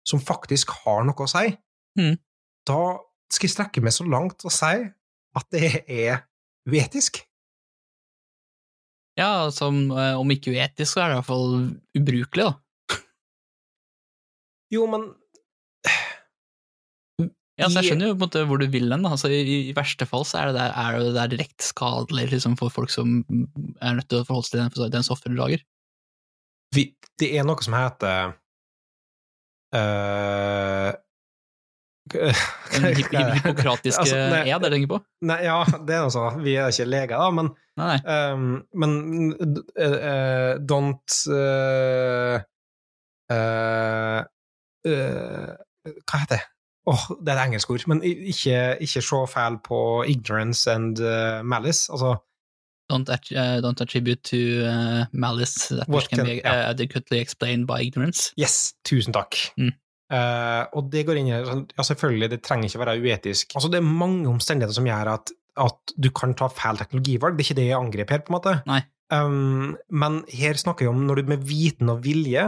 som 0.06 0.20
faktisk 0.20 0.70
har 0.84 1.02
noe 1.04 1.14
å 1.14 1.28
si, 1.28 1.56
Mm. 1.98 2.18
da 2.64 2.98
skal 3.28 3.48
jeg 3.48 3.54
strekke 3.56 3.82
meg 3.82 3.92
så 3.92 4.06
langt 4.08 4.44
og 4.44 4.52
si 4.52 4.92
at 5.34 5.50
det 5.50 5.84
er 5.88 6.22
uetisk. 6.68 7.24
Ja, 9.18 9.50
som, 9.50 9.90
eh, 9.90 10.14
om 10.14 10.28
ikke 10.30 10.52
uetisk, 10.54 10.94
så 10.94 11.00
er 11.02 11.08
det 11.08 11.16
i 11.16 11.18
hvert 11.18 11.26
fall 11.26 11.80
ubrukelig, 11.98 12.44
da. 12.44 12.96
Jo, 14.70 14.86
men 14.86 15.14
Ja, 17.58 17.66
så 17.66 17.80
jeg 17.80 17.90
skjønner 17.90 18.12
jo 18.12 18.14
på 18.14 18.20
en 18.20 18.22
måte 18.28 18.44
hvor 18.46 18.60
du 18.62 18.68
vil 18.70 18.92
hen. 18.92 19.06
Altså, 19.08 19.30
i, 19.34 19.56
I 19.70 19.74
verste 19.74 20.06
fall 20.06 20.22
så 20.28 20.38
er 20.40 20.50
det 20.50 20.60
der, 20.60 20.76
er 20.78 21.00
det 21.02 21.14
der 21.16 21.32
direkte 21.32 21.66
skadelig 21.66 22.28
liksom, 22.30 22.54
for 22.60 22.70
folk 22.70 22.92
som 22.94 23.18
er 23.82 23.98
nødt 23.98 24.06
til 24.10 24.22
å 24.22 24.28
forholde 24.28 24.46
seg 24.46 24.54
til 24.54 24.84
den, 24.84 24.92
den 24.94 25.06
softwaren 25.06 25.34
du 25.34 25.42
lager. 25.42 25.64
vi, 26.76 26.84
det 27.18 27.32
er 27.34 27.46
noe 27.48 27.64
som 27.64 27.74
heter 27.74 28.36
uh, 29.78 30.92
Den 32.08 32.86
hippokratiske 32.94 34.00
Altså, 34.04 34.20
nei, 34.30 34.44
ed, 34.46 34.54
er 34.54 34.62
det 34.62 34.70
tenker 34.76 34.92
på? 34.94 35.00
Nei, 35.28 35.40
ja, 35.44 35.58
det 35.66 35.96
er 35.96 36.06
noe 36.06 36.14
sånn. 36.14 36.38
Vi 36.44 36.54
er 36.56 36.70
ikke 36.72 36.86
leger, 36.88 37.18
da, 37.18 37.28
men. 37.34 37.50
Um, 37.78 38.46
men 38.78 38.94
uh, 39.34 40.54
don't 40.62 41.18
uh, 41.28 42.38
Hva 44.86 46.22
heter 46.22 46.38
det? 46.38 46.40
Åh, 46.86 47.02
det 47.20 47.32
er 47.32 47.36
et 47.36 47.46
engelsk 47.48 47.70
ord, 47.70 47.84
men 47.90 48.02
ikke, 48.06 48.76
ikke 48.80 49.02
se 49.04 49.18
feil 49.28 49.58
på 49.64 49.80
ignorance 50.08 50.70
and 50.70 51.00
uh, 51.00 51.42
malice. 51.44 51.90
Altså, 51.92 52.16
Don't, 52.88 53.10
uh, 53.10 53.58
don't 53.60 53.82
attribute 53.84 54.22
to 54.24 54.38
uh, 54.64 55.04
malice 55.12 55.68
that 55.68 55.88
which 55.92 56.08
can, 56.08 56.22
can- 56.22 56.24
be 56.24 56.40
uh, 56.40 56.70
adequately 56.70 57.18
explained 57.20 57.66
by 57.68 57.82
ignorance. 57.84 58.32
yes, 58.40 58.72
tusen 58.88 59.12
takk. 59.12 59.36
Mm. 59.58 59.74
Og 60.72 60.86
det 60.88 61.02
går 61.04 61.18
inn 61.20 61.28
i 61.28 61.40
sånn, 61.44 61.66
Ja, 61.76 61.84
selvfølgelig, 61.84 62.30
det 62.32 62.38
trenger 62.46 62.70
ikke 62.70 62.80
være 62.80 62.94
uetisk. 63.04 63.52
Altså, 63.58 63.68
det 63.68 63.82
er 63.82 63.84
mange 63.84 64.24
omstendigheter 64.30 64.72
som 64.78 64.88
gjør 64.88 65.10
at, 65.18 65.34
at 65.60 65.92
du 66.00 66.08
kan 66.16 66.32
ta 66.38 66.48
feil 66.48 66.80
teknologivalg. 66.80 67.36
Det 67.36 67.44
er 67.44 67.48
ikke 67.50 67.58
det 67.58 67.66
jeg 67.68 67.76
angriper 67.76 68.16
her, 68.16 68.22
på 68.24 68.32
en 68.32 68.36
måte. 68.38 68.54
Nei. 68.70 68.80
Um, 69.12 69.76
men 69.92 70.22
her 70.32 70.56
snakker 70.56 70.86
vi 70.86 70.90
om 70.94 71.04
når 71.08 71.20
du 71.20 71.30
med 71.34 71.44
viten 71.48 71.92
og 71.92 72.00
vilje 72.08 72.46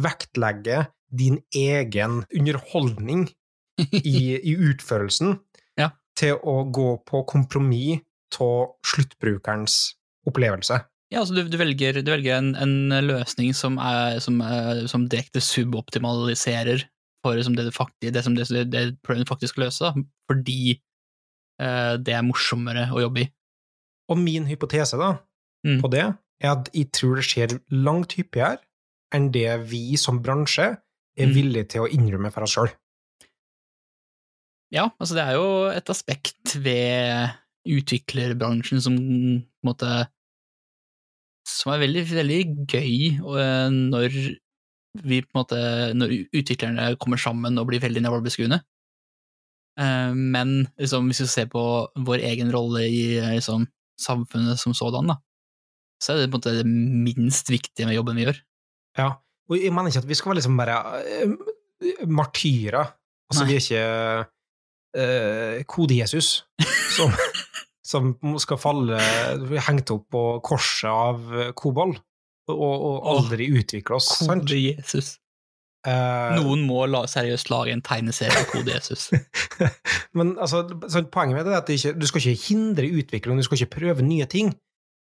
vektlegger 0.00 0.88
din 1.12 1.38
egen 1.56 2.22
underholdning 2.32 3.28
i, 3.78 4.36
i 4.40 4.56
utførelsen 4.70 5.36
Ja. 5.80 5.90
til 6.16 6.38
å 6.40 6.64
gå 6.72 6.88
på 7.08 7.24
kompromiss 7.28 8.00
av 8.40 8.74
sluttbrukerens 8.84 9.94
opplevelse. 10.28 10.78
Ja, 11.12 11.20
altså 11.22 11.36
du, 11.36 11.42
du 11.48 11.56
velger, 11.60 12.00
du 12.02 12.10
velger 12.10 12.36
en, 12.40 12.48
en 12.58 13.06
løsning 13.06 13.52
som, 13.54 13.76
er, 13.78 14.18
som, 14.20 14.40
er, 14.42 14.86
som 14.90 15.04
direkte 15.08 15.40
suboptimaliserer 15.44 16.82
for 17.24 17.36
liksom 17.38 17.56
det, 17.56 17.64
du 17.68 17.72
fakti- 17.74 18.10
det, 18.12 18.22
som 18.26 18.34
det, 18.36 18.46
det, 18.72 18.82
problemet 19.06 19.28
faktisk 19.30 19.54
skal 19.54 19.66
løse, 19.68 19.86
da, 19.88 20.04
fordi 20.30 20.74
eh, 21.62 21.94
det 22.02 22.14
er 22.16 22.26
morsommere 22.26 22.88
å 22.92 23.00
jobbe 23.04 23.24
i. 23.24 23.28
Og 24.12 24.20
min 24.22 24.48
hypotese 24.50 24.98
da, 25.00 25.16
Mm. 25.66 25.80
på 25.82 25.88
det 25.90 26.02
er 26.04 26.50
at 26.52 26.68
jeg 26.76 26.90
tror 26.94 27.16
det 27.18 27.24
skjer 27.26 27.54
langt 27.74 28.12
hyppigere 28.14 28.60
enn 29.16 29.30
det 29.34 29.48
vi 29.66 29.96
som 29.98 30.20
bransje 30.22 30.66
er 30.76 31.26
Mm. 31.26 31.32
villige 31.34 31.68
til 31.72 31.80
å 31.86 31.88
innrømme 31.90 32.30
for 32.30 32.44
oss 32.44 32.52
sjøl. 32.54 32.68
Ja, 34.74 34.88
altså 34.98 35.14
det 35.14 35.22
er 35.22 35.36
jo 35.38 35.48
et 35.70 35.90
aspekt 35.92 36.56
ved 36.62 37.30
utviklerbransjen 37.66 38.82
som 38.82 38.96
måte 39.66 40.06
som 41.46 41.70
er 41.72 41.82
veldig, 41.84 42.02
veldig 42.10 42.40
gøy 42.66 42.94
eh, 43.38 43.68
når 43.70 44.16
vi 45.06 45.20
på 45.22 45.30
en 45.30 45.38
måte 45.38 45.60
når 45.94 46.14
utviklerne 46.34 46.88
kommer 46.98 47.20
sammen 47.20 47.58
og 47.60 47.68
blir 47.68 47.82
veldig 47.84 48.02
navlebeskuende. 48.02 48.58
Eh, 49.78 50.10
Men 50.16 50.56
liksom, 50.80 51.06
hvis 51.10 51.22
vi 51.22 51.28
ser 51.30 51.50
på 51.52 51.62
vår 52.08 52.24
egen 52.32 52.50
rolle 52.54 52.86
i 52.88 53.04
eh, 53.20 53.36
liksom, 53.38 53.68
samfunnet 54.02 54.58
som 54.58 54.74
sådan, 54.74 55.12
da, 55.12 55.20
så 56.02 56.12
er 56.12 56.24
det 56.24 56.32
på 56.32 56.40
en 56.40 56.40
måte 56.40 56.56
det 56.58 56.66
minst 56.66 57.50
viktige 57.52 57.86
med 57.86 57.96
jobben 57.96 58.18
vi 58.18 58.26
gjør. 58.26 58.42
Ja, 58.98 59.10
og 59.46 59.60
jeg 59.60 59.70
mener 59.70 59.92
ikke 59.92 60.02
at 60.02 60.10
vi 60.10 60.18
skal 60.18 60.32
være 60.32 60.40
liksom 60.40 60.58
bare 60.58 60.80
martyrer. 62.10 62.96
Altså, 63.30 63.44
Nei. 63.44 63.52
vi 63.52 63.56
er 63.56 63.62
ikke 63.62 64.32
uh, 64.96 65.60
Kode-Jesus 65.68 66.30
som, 66.96 67.12
som 67.90 68.14
skal 68.42 68.60
falle 68.60 68.98
hengt 69.68 69.92
opp 69.94 70.08
på 70.12 70.24
korset 70.46 70.90
av 70.90 71.30
eh, 71.36 71.52
kobold 71.56 71.98
og, 72.50 72.56
og 72.56 73.06
aldri 73.10 73.48
utvikle 73.58 73.98
oss, 73.98 74.10
sant? 74.20 74.46
Kode 74.46 74.58
Jesus. 74.58 75.16
Eh, 75.86 76.36
Noen 76.40 76.64
må 76.66 76.82
la, 76.90 77.04
seriøst 77.10 77.50
lage 77.52 77.74
en 77.74 77.82
tegneserie 77.84 78.34
av 78.34 78.48
Kode 78.50 78.74
Jesus. 78.74 79.08
Men 80.18 80.34
altså, 80.42 80.64
så 80.90 81.02
poenget 81.12 81.38
med 81.38 81.46
det 81.46 81.54
er 81.54 81.60
at 81.60 81.70
det 81.70 81.78
ikke, 81.78 81.94
du 81.98 82.06
skal 82.10 82.22
ikke 82.22 82.46
hindre 82.48 82.90
utvikling, 83.02 83.38
du 83.38 83.46
skal 83.46 83.60
ikke 83.60 83.78
prøve 83.78 84.06
nye 84.06 84.26
ting. 84.30 84.52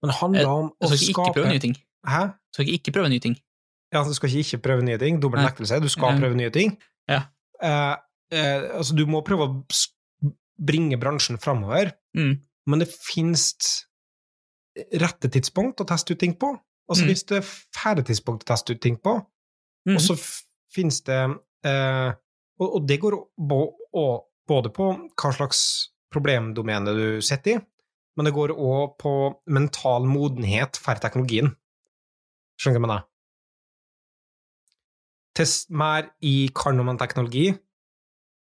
Men 0.01 0.13
det 0.13 0.17
handler 0.17 0.49
om 0.49 0.69
Du 0.73 0.87
å 0.87 0.91
skal 0.93 1.09
ikke 1.13 1.33
prøve 1.37 1.53
nye 1.53 1.61
ting. 1.61 1.75
Hæ? 2.09 2.21
Du 2.33 2.57
skal 2.57 2.65
ikke 2.69 2.79
ikke 2.81 2.95
prøve 2.97 3.11
nye 3.13 3.23
ting. 3.23 3.35
Ja, 3.93 4.01
du 4.07 4.13
skal 4.17 4.31
ikke 4.31 4.45
ikke 4.47 4.61
prøve 4.69 4.85
nye 4.87 4.97
ting. 4.97 5.19
Dobbel 5.21 5.43
nektelse. 5.43 5.81
Du 5.83 5.89
skal 5.91 6.17
prøve 6.17 6.37
nye 6.39 6.53
ting. 6.53 6.73
Ja. 7.11 7.25
Eh, 7.61 7.93
eh, 8.31 8.69
altså, 8.77 8.95
du 8.95 9.05
må 9.09 9.21
prøve 9.25 9.47
å 9.47 10.33
bringe 10.61 10.99
bransjen 11.01 11.39
framover, 11.41 11.93
Mm. 12.15 12.39
men 12.67 12.79
det 12.79 12.87
finnes 12.91 13.55
rette 14.93 15.29
tidspunkt 15.31 15.81
å 15.81 15.87
teste 15.87 16.13
ut 16.13 16.19
ting 16.19 16.33
på. 16.37 16.51
Altså, 16.89 17.03
Mm. 17.03 17.07
hvis 17.09 17.23
det 17.25 17.37
er 17.37 17.49
færre 17.75 18.03
tidspunkt 18.03 18.43
å 18.43 18.51
teste 18.53 18.73
ut 18.73 18.81
ting 18.81 18.97
på, 18.97 19.25
mm. 19.87 19.95
og 19.95 20.01
så 20.01 20.15
fins 20.71 21.01
det 21.01 21.19
eh, 21.63 22.13
og, 22.59 22.75
og 22.75 22.87
det 22.87 22.99
går 23.01 23.15
både 24.47 24.69
på 24.69 24.87
hva 25.17 25.31
slags 25.33 25.89
problemdomene 26.11 26.93
du 26.93 27.21
sitter 27.21 27.57
i, 27.57 27.61
men 28.17 28.25
det 28.27 28.33
går 28.35 28.51
òg 28.53 28.97
på 28.99 29.13
mental 29.47 30.03
modenhet 30.05 30.77
for 30.77 30.99
teknologien. 31.01 31.55
Skjønner 32.59 32.77
du 32.77 32.85
hva 32.85 32.87
jeg 32.87 32.87
mener? 32.87 33.07
Test 35.37 35.69
mer 35.71 36.09
i 36.21 36.49
kan 36.53 36.79
om 36.79 36.89
en 36.91 36.99
teknologi, 36.99 37.57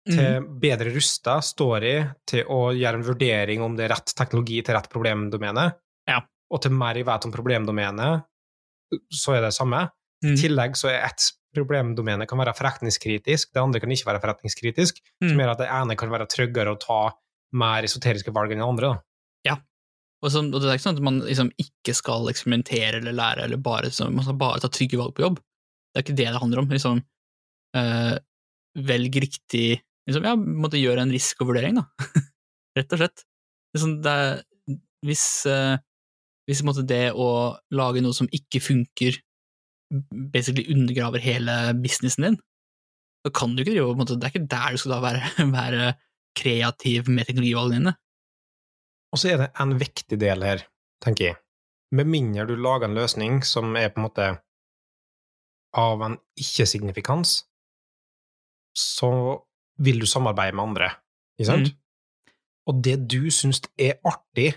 til 0.08 0.42
Mhm. 0.42 0.60
bedre 0.60 0.94
rusta 0.96 1.38
står 1.42 1.84
i 1.84 1.96
til 2.26 2.44
å 2.46 2.72
gjøre 2.74 2.96
en 2.96 3.04
vurdering 3.04 3.62
om 3.62 3.76
det 3.76 3.86
er 3.90 3.96
rett 3.96 4.14
teknologi 4.16 4.62
til 4.64 4.76
rett 4.76 4.90
problemdomene, 4.90 5.74
Ja. 6.08 6.22
og 6.52 6.62
til 6.62 6.72
mer 6.72 6.96
jeg 6.96 7.06
vet 7.06 7.26
om 7.26 7.32
problemdomenet, 7.32 8.24
så 9.12 9.36
er 9.38 9.42
det 9.42 9.54
samme. 9.54 9.90
I 10.24 10.28
Mhm. 10.28 10.36
tillegg 10.38 10.72
så 10.76 10.90
er 10.90 11.06
ett 11.06 11.32
problemdomene 11.56 12.28
kan 12.28 12.38
være 12.38 12.56
forretningskritisk, 12.56 13.52
det 13.54 13.62
andre 13.62 13.80
kan 13.80 13.90
ikke 13.90 14.06
være 14.06 14.22
forretningskritisk, 14.22 15.02
Mm. 15.22 15.30
som 15.30 15.38
gjør 15.40 15.52
at 15.52 15.58
det 15.58 15.70
ene 15.70 15.96
kan 15.98 16.10
være 16.10 16.28
tryggere 16.28 16.76
å 16.76 16.80
ta 16.80 17.12
mer 17.54 17.84
esoteriske 17.84 18.32
valg 18.34 18.52
enn 18.52 18.60
det 18.60 18.68
andre. 18.68 18.94
Da. 18.94 19.02
Og, 20.24 20.32
så, 20.32 20.40
og 20.42 20.60
det 20.62 20.64
er 20.64 20.74
ikke 20.80 20.82
sånn 20.90 20.96
at 20.98 21.04
man 21.04 21.20
liksom 21.22 21.52
ikke 21.62 21.94
skal 21.94 22.26
eksperimentere 22.28 22.96
eller 22.96 23.14
lære, 23.14 23.44
eller 23.44 23.58
bare, 23.58 23.92
så, 23.94 24.12
man 24.12 24.24
skal 24.26 24.34
bare 24.34 24.60
ta 24.60 24.68
trygge 24.68 24.98
valg 24.98 25.14
på 25.14 25.22
jobb. 25.22 25.36
Det 25.94 25.96
er 25.96 26.02
ikke 26.02 26.16
det 26.18 26.26
det 26.34 26.42
handler 26.42 26.58
om. 26.58 26.68
Liksom, 26.70 27.04
øh, 27.76 28.18
velg 28.78 29.12
riktig 29.22 29.82
liksom, 30.08 30.26
Ja, 30.26 30.36
måtte 30.36 30.82
gjøre 30.82 31.04
en 31.04 31.14
risikovurdering, 31.14 31.82
da. 31.82 31.88
Rett 32.78 32.96
og 32.96 33.04
slett. 33.04 33.26
Liksom, 33.76 34.00
det 34.06 34.14
er, 34.14 34.42
hvis 35.06 35.28
eh, 35.52 35.78
hvis 36.48 36.64
måtte 36.64 36.86
det 36.88 37.12
å 37.12 37.30
lage 37.76 38.02
noe 38.04 38.16
som 38.16 38.30
ikke 38.32 38.62
funker, 38.64 39.20
basically 40.32 40.66
undergraver 40.72 41.24
hele 41.24 41.56
businessen 41.80 42.24
din, 42.24 42.38
så 43.26 43.34
kan 43.36 43.56
du 43.56 43.64
ikke 43.64 43.74
drive 43.74 43.96
på 44.00 44.08
Det 44.14 44.18
er 44.24 44.34
ikke 44.34 44.52
der 44.52 44.76
du 44.76 44.80
skal 44.80 44.96
da 44.96 45.00
være, 45.04 45.32
være 45.58 45.90
kreativ 46.38 47.12
med 47.12 47.28
teknologivalgene 47.28 47.82
dine. 47.82 47.96
Og 49.12 49.20
så 49.20 49.34
er 49.34 49.44
det 49.44 49.52
en 49.60 49.76
viktig 49.80 50.20
del 50.20 50.44
her, 50.44 50.64
tenker 51.04 51.32
jeg. 51.32 51.40
Med 51.96 52.08
mindre 52.12 52.48
du 52.48 52.56
lager 52.60 52.88
en 52.88 52.98
løsning 52.98 53.40
som 53.48 53.76
er 53.80 53.92
på 53.92 54.02
en 54.02 54.08
måte 54.08 54.32
av 55.78 56.04
en 56.04 56.18
ikke-signifikans, 56.40 57.42
så 58.78 59.12
vil 59.80 60.00
du 60.00 60.06
samarbeide 60.10 60.56
med 60.58 60.64
andre, 60.64 60.90
ikke 61.40 61.50
sant? 61.52 61.74
Mm. 61.74 62.34
Og 62.68 62.82
det 62.84 62.98
du 63.12 63.30
syns 63.32 63.62
er 63.80 64.00
artig 64.06 64.54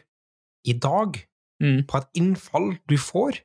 i 0.67 0.73
dag, 0.73 1.27
Mm. 1.61 1.83
på 1.85 1.99
et 1.99 2.07
innfall 2.17 2.79
du 2.89 2.97
får, 2.97 3.37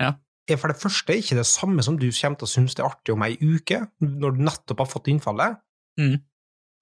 Ja. 0.00 0.12
er 0.48 0.56
for 0.56 0.68
det 0.68 0.76
første 0.78 1.10
ikke 1.10 1.34
det 1.34 1.46
samme 1.46 1.82
som 1.82 1.96
du 1.98 2.06
kommer 2.12 2.38
til 2.38 2.46
å 2.46 2.54
synes 2.54 2.74
det 2.76 2.84
er 2.84 2.88
artig 2.88 3.12
om 3.12 3.22
ei 3.22 3.34
uke, 3.34 3.80
når 4.00 4.36
du 4.36 4.42
nettopp 4.44 4.78
har 4.78 4.86
fått 4.86 5.08
innfallet. 5.10 5.56
Mm. 5.98 6.22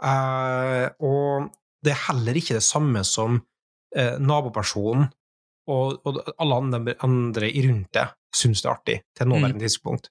Uh, 0.04 0.90
og 1.00 1.48
det 1.82 1.92
er 1.94 2.02
heller 2.12 2.34
ikke 2.36 2.58
det 2.58 2.62
samme 2.66 3.00
som 3.08 3.38
uh, 3.96 4.18
nabopersonen 4.20 5.06
og, 5.66 6.00
og 6.04 6.18
alle 6.38 6.54
andre, 6.60 6.94
andre 7.00 7.48
i 7.48 7.62
rundt 7.66 7.92
deg 7.96 8.12
syns 8.34 8.60
det 8.60 8.68
er 8.68 8.74
artig 8.74 9.02
til 9.16 9.30
nåværende 9.30 9.62
tidspunkt. 9.64 10.10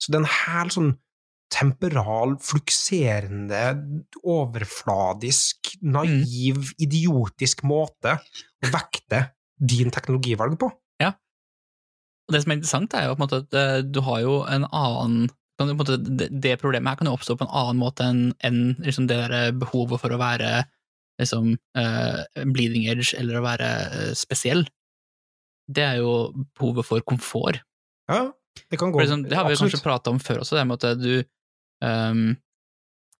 Så 0.00 0.10
det 0.10 0.18
er 0.18 0.24
en 0.24 0.34
hel 0.56 0.72
sånn 0.74 0.92
temperal, 1.52 2.36
flukserende, 2.42 3.62
overfladisk, 4.22 5.74
naiv, 5.84 6.72
idiotisk 6.82 7.62
måte 7.68 8.16
å 8.18 8.72
vekte 8.72 9.26
din 9.62 9.92
teknologivalg 9.94 10.56
på. 10.60 10.70
Ja. 11.02 11.12
Og 12.26 12.34
det 12.34 12.42
som 12.42 12.54
er 12.54 12.58
interessant, 12.58 12.96
er 12.96 13.06
jo 13.06 13.14
på 13.14 13.20
en 13.20 13.26
måte 13.26 13.42
at 13.44 13.58
eh, 13.58 13.78
du 13.84 14.02
har 14.06 14.24
jo 14.24 14.40
en 14.48 14.66
annen 14.70 15.30
kan 15.60 15.68
på 15.68 15.74
en 15.74 15.78
måte, 15.78 16.28
det, 16.30 16.56
problemet 16.62 16.88
her 16.88 16.98
kan 16.98 17.10
jo 17.10 17.16
oppstå 17.16 17.36
på 17.38 17.46
en 17.46 17.56
annen 17.60 17.80
måte 17.80 18.06
enn 18.08 18.22
enn 18.46 18.60
liksom 18.82 19.08
det 19.10 19.18
der 19.20 19.52
behovet 19.52 20.00
for 20.00 20.14
å 20.14 20.20
være 20.20 20.62
liksom, 21.20 21.52
uh, 21.78 22.22
bleeding 22.54 22.88
edge 22.88 23.12
eller 23.18 23.38
å 23.38 23.44
være 23.44 23.68
uh, 23.92 24.12
spesiell. 24.16 24.64
Det 25.68 25.84
er 25.84 26.00
jo 26.00 26.32
behovet 26.56 26.88
for 26.88 27.04
komfort. 27.06 27.60
Ja, 28.10 28.32
det 28.70 28.80
kan 28.80 28.90
gå. 28.90 28.98
For 28.98 29.06
liksom, 29.06 29.26
det 29.28 29.38
har 29.38 29.46
vi 29.46 29.54
jo 29.54 29.62
kanskje 29.62 29.84
prata 29.84 30.12
om 30.12 30.20
før 30.22 30.42
også, 30.42 30.58
det 30.58 30.66
med 30.68 30.88
at 30.88 31.00
du 31.00 31.22
ehm, 31.82 32.36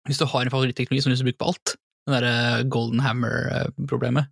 Hvis 0.08 0.18
du 0.18 0.26
har 0.26 0.42
en 0.42 0.50
favoritteknologi 0.50 1.02
som 1.04 1.12
du 1.12 1.18
å 1.20 1.28
bruke 1.28 1.40
på 1.42 1.50
alt, 1.52 1.74
den 2.06 2.16
derre 2.16 2.64
golden 2.66 3.02
hammer-problemet 3.04 4.30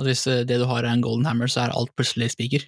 At 0.00 0.08
hvis 0.08 0.26
eh, 0.32 0.44
det 0.48 0.60
du 0.62 0.66
har 0.68 0.84
er 0.84 0.94
en 0.94 1.04
golden 1.04 1.28
hammer, 1.28 1.50
så 1.50 1.64
er 1.64 1.74
alt 1.76 1.92
plutselig 1.96 2.30
spiker. 2.34 2.64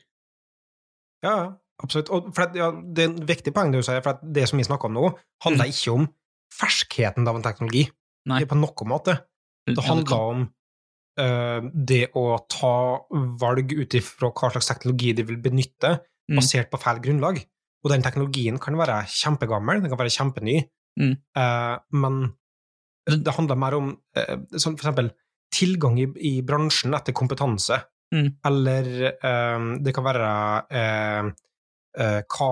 Ja, 1.24 1.54
absolutt. 1.82 2.12
Og 2.14 2.30
at, 2.40 2.56
ja, 2.56 2.70
det 2.72 3.04
er 3.04 3.10
en 3.10 3.26
viktig 3.28 3.52
poeng 3.56 3.72
det 3.72 3.82
du 3.82 3.88
sier, 3.88 4.00
for 4.04 4.16
at 4.16 4.22
det 4.22 4.46
som 4.48 4.60
vi 4.60 4.66
snakker 4.68 4.88
om 4.88 4.96
nå, 4.96 5.10
handler 5.44 5.72
ikke 5.72 5.96
om 5.96 6.06
ferskheten 6.54 7.28
av 7.28 7.36
en 7.36 7.44
teknologi 7.44 7.88
Nei. 8.28 8.40
Det 8.40 8.48
er 8.48 8.50
på 8.50 8.58
noen 8.60 8.88
måte. 8.90 9.14
Det 9.68 9.84
handler 9.84 10.24
om 10.32 10.40
uh, 11.20 11.60
det 11.72 12.10
å 12.16 12.24
ta 12.52 12.72
valg 13.40 13.72
ut 13.72 13.94
ifra 13.96 14.28
hva 14.28 14.50
slags 14.52 14.68
teknologi 14.68 15.14
de 15.16 15.24
vil 15.28 15.40
benytte, 15.40 15.98
Mm. 16.28 16.36
basert 16.42 16.68
på 16.68 16.76
feil 16.80 16.98
grunnlag. 17.00 17.38
Og 17.84 17.90
den 17.92 18.02
teknologien 18.02 18.58
kan 18.58 18.74
være 18.76 19.04
kjempegammel, 19.06 19.80
den 19.82 19.90
kan 19.92 19.98
være 20.00 20.14
kjempeny, 20.14 20.58
Mm. 20.98 21.12
eh, 21.36 21.78
men 21.92 22.32
det 23.06 23.34
handler 23.36 23.56
mer 23.56 23.74
om 23.76 23.90
eh, 24.16 24.36
for 24.58 24.72
eksempel 24.74 25.12
tilgang 25.54 25.98
i, 26.00 26.06
i 26.18 26.42
bransjen 26.42 26.94
etter 26.94 27.12
kompetanse, 27.14 27.78
Mm. 28.12 28.28
eller 28.44 28.88
eh, 29.12 29.76
det 29.84 29.92
kan 29.94 30.04
være 30.04 30.28
hva 31.98 32.48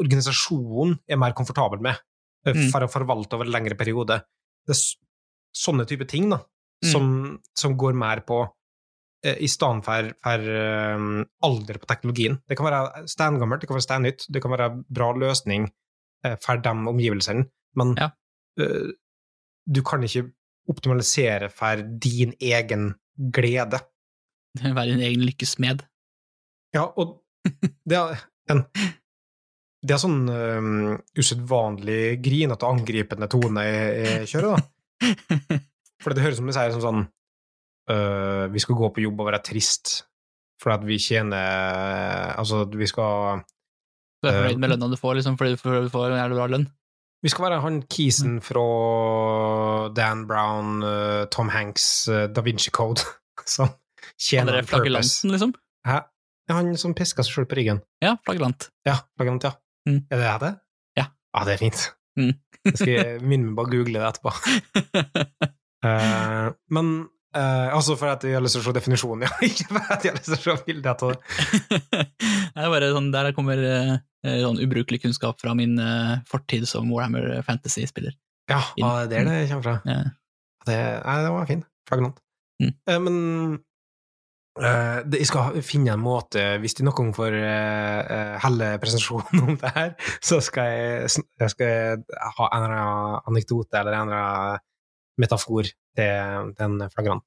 organisasjonen 0.00 0.98
er 1.08 1.16
mer 1.20 1.32
komfortabel 1.36 1.80
med 1.80 1.96
Mm. 2.46 2.70
for 2.72 2.80
å 2.80 2.88
forvalte 2.88 3.34
over 3.36 3.44
en 3.44 3.52
lengre 3.52 3.76
periode. 3.76 4.16
Det 4.66 4.72
er 4.72 4.80
sånne 5.52 5.84
type 5.86 6.06
ting 6.08 6.30
da, 6.30 6.38
Mm. 6.82 6.90
som, 6.92 7.40
som 7.54 7.76
går 7.76 7.92
mer 7.94 8.20
på 8.24 8.48
i 9.40 9.48
stedet 9.50 9.84
for, 9.84 10.10
for 10.24 10.46
eh, 10.56 11.04
alder 11.44 11.78
på 11.82 11.88
teknologien. 11.90 12.38
Det 12.48 12.56
kan 12.56 12.68
være 12.70 13.04
steingammelt, 13.10 13.60
det 13.62 13.68
kan 13.70 13.76
være 13.76 13.86
steinnytt, 13.88 14.26
det 14.32 14.42
kan 14.42 14.54
være 14.54 14.68
bra 14.88 15.10
løsning 15.18 15.66
eh, 16.24 16.36
for 16.40 16.62
de 16.64 16.72
omgivelsene, 16.94 17.44
men 17.76 17.94
Ja. 18.00 18.10
eh, 18.60 18.92
du 19.70 19.82
kan 19.86 20.02
ikke 20.02 20.24
optimalisere 20.70 21.50
for 21.52 21.82
din 22.00 22.32
egen 22.40 22.94
glede. 23.34 23.80
Være 24.62 24.90
din 24.94 25.00
egen 25.04 25.22
lykkesmed. 25.26 25.82
Ja, 26.74 26.86
og 26.96 27.20
det 27.88 27.96
er 27.98 28.24
en 28.50 28.64
det 29.80 29.94
er 29.94 30.00
sånn 30.02 30.26
um, 30.28 30.98
usedvanlig 31.16 32.18
grinete 32.20 32.66
og 32.68 32.74
angripende 32.76 33.28
tone 33.32 33.62
jeg, 33.64 33.94
jeg 34.04 34.26
kjører, 34.28 34.58
da. 34.58 35.06
For 36.04 36.12
det 36.12 36.20
høres 36.24 36.36
ut 36.36 36.40
som 36.42 36.50
du 36.50 36.52
sier 36.52 36.74
sånn 36.82 37.06
øh, 37.90 38.52
Vi 38.52 38.62
skal 38.62 38.78
gå 38.78 38.90
på 38.94 39.04
jobb 39.04 39.20
og 39.20 39.30
være 39.30 39.42
trist 39.44 40.04
for 40.60 40.74
at 40.74 40.84
vi 40.86 40.98
tjener 40.98 42.34
Altså, 42.36 42.64
vi 42.64 42.86
skal 42.86 43.42
Du 44.22 44.28
er 44.28 44.36
fornøyd 44.36 44.54
Eh, 44.54 44.60
med 44.60 44.74
lønna 44.74 44.90
du 44.92 44.98
får, 45.00 45.14
liksom, 45.18 45.38
fordi 45.40 45.56
du 45.56 45.88
får, 45.88 46.10
en 46.10 46.20
jævlig 46.20 46.36
bra 46.36 46.46
lønn. 46.52 46.66
Vi 47.24 47.30
skal 47.32 47.46
være 47.46 47.60
han 47.60 47.82
kisen 47.88 48.40
fra 48.44 48.64
Dan 49.96 50.26
Brown, 50.28 50.82
Tom 51.32 51.48
Hanks, 51.48 52.04
Da 52.08 52.44
Vinci 52.44 52.70
Code, 52.70 53.00
som 53.56 53.72
tjener 54.20 54.60
en 54.60 54.68
purpose. 54.68 55.28
liksom. 55.28 55.54
Hæ? 55.88 56.00
Ja, 56.50 56.56
han 56.58 56.74
som 56.76 56.96
pisker 56.98 57.22
seg 57.22 57.36
sjøl 57.36 57.46
på 57.48 57.60
ryggen. 57.60 57.80
Ja, 58.02 58.16
flaggelant. 58.26 58.68
Ja, 58.88 58.96
flaggelant, 59.14 59.44
ja. 59.46 59.52
Mm. 59.86 60.00
Er 60.10 60.18
det 60.18 60.30
det? 60.42 60.52
Ja. 60.98 61.04
Ja, 61.36 61.44
det 61.46 61.52
er 61.54 61.60
fint. 61.62 61.84
Mm. 62.18 62.32
Jeg 62.66 62.76
skal 62.80 63.22
minne 63.22 63.46
meg 63.48 63.56
bare 63.60 63.70
google 63.70 64.00
det 64.00 64.08
etterpå. 64.08 64.32
uh, 65.86 66.50
men 66.74 66.90
eh, 67.36 67.68
altså 67.74 67.96
for 67.98 68.12
at 68.12 68.24
jeg 68.26 68.36
har 68.36 68.44
lyst 68.44 68.56
til 68.56 68.62
å 68.62 68.66
se 68.68 68.74
definisjonen, 68.76 69.24
ja. 69.26 69.32
Ikke 69.46 69.68
for 69.70 69.94
at 69.94 70.04
jeg 70.04 70.12
har 70.12 70.18
lyst 70.18 70.30
til 70.32 70.38
å 70.38 70.56
se 70.58 70.66
bildet 70.66 71.04
av 71.06 71.12
det. 71.14 71.20
det 72.20 72.64
er 72.64 72.74
bare 72.74 72.90
sånn, 72.94 73.10
Der 73.14 73.30
kommer 73.36 73.62
uh, 73.64 73.94
sånn 74.24 74.60
ubrukelig 74.64 75.02
kunnskap 75.04 75.40
fra 75.42 75.54
min 75.58 75.78
uh, 75.80 76.18
fortid 76.30 76.68
som 76.70 76.90
Warhammer 76.92 77.40
Fantasy-spiller. 77.46 78.16
Ja, 78.50 78.62
ja, 78.80 78.94
det 79.06 79.20
er 79.20 79.28
der 79.28 79.42
det 79.44 79.50
kommer 79.52 79.66
fra. 79.68 79.76
Ja. 79.86 79.98
Det, 80.66 80.78
nei, 81.06 81.18
det 81.24 81.34
var 81.34 81.50
fin. 81.50 81.66
Flaggelant. 81.88 82.22
Mm. 82.60 82.72
Uh, 82.90 82.96
men 83.06 83.18
det, 84.60 85.20
jeg 85.22 85.28
skal 85.30 85.60
finne 85.64 85.94
en 85.94 86.02
måte, 86.02 86.42
hvis 86.60 86.74
de 86.76 86.84
noen 86.84 86.96
gang 86.98 87.12
får 87.16 87.36
uh, 87.38 88.32
helle 88.42 88.72
presentasjonen 88.82 89.44
om 89.46 89.60
det 89.60 89.70
her, 89.76 89.94
så 90.18 90.40
skal 90.44 90.72
jeg, 90.74 91.22
jeg 91.40 91.54
skal 91.54 92.02
ha 92.40 92.50
en 92.50 92.66
eller 92.66 92.82
annen 92.82 93.30
anekdote 93.30 93.80
eller 93.80 93.96
en 93.96 94.10
eller 94.10 94.26
annen 94.26 94.66
metafor 95.20 95.70
til 95.98 96.54
den 96.58 96.78
en 96.80 96.90
flagrant. 96.92 97.24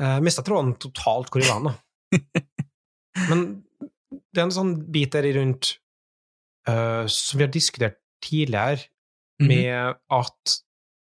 Uh, 0.00 0.18
Mista 0.24 0.42
tråden 0.42 0.74
totalt 0.82 1.30
hvor 1.30 1.42
jeg 1.42 1.50
var 1.52 1.62
nå. 1.62 1.74
Men 3.30 3.44
det 4.10 4.40
er 4.40 4.46
en 4.48 4.54
sånn 4.56 4.74
bit 4.94 5.14
der 5.14 5.28
rundt 5.36 5.76
uh, 6.68 7.04
som 7.10 7.38
vi 7.38 7.46
har 7.46 7.52
diskutert 7.54 8.00
tidligere, 8.24 8.88
Mhm. 9.34 9.48
med 9.50 9.96
at 10.14 10.52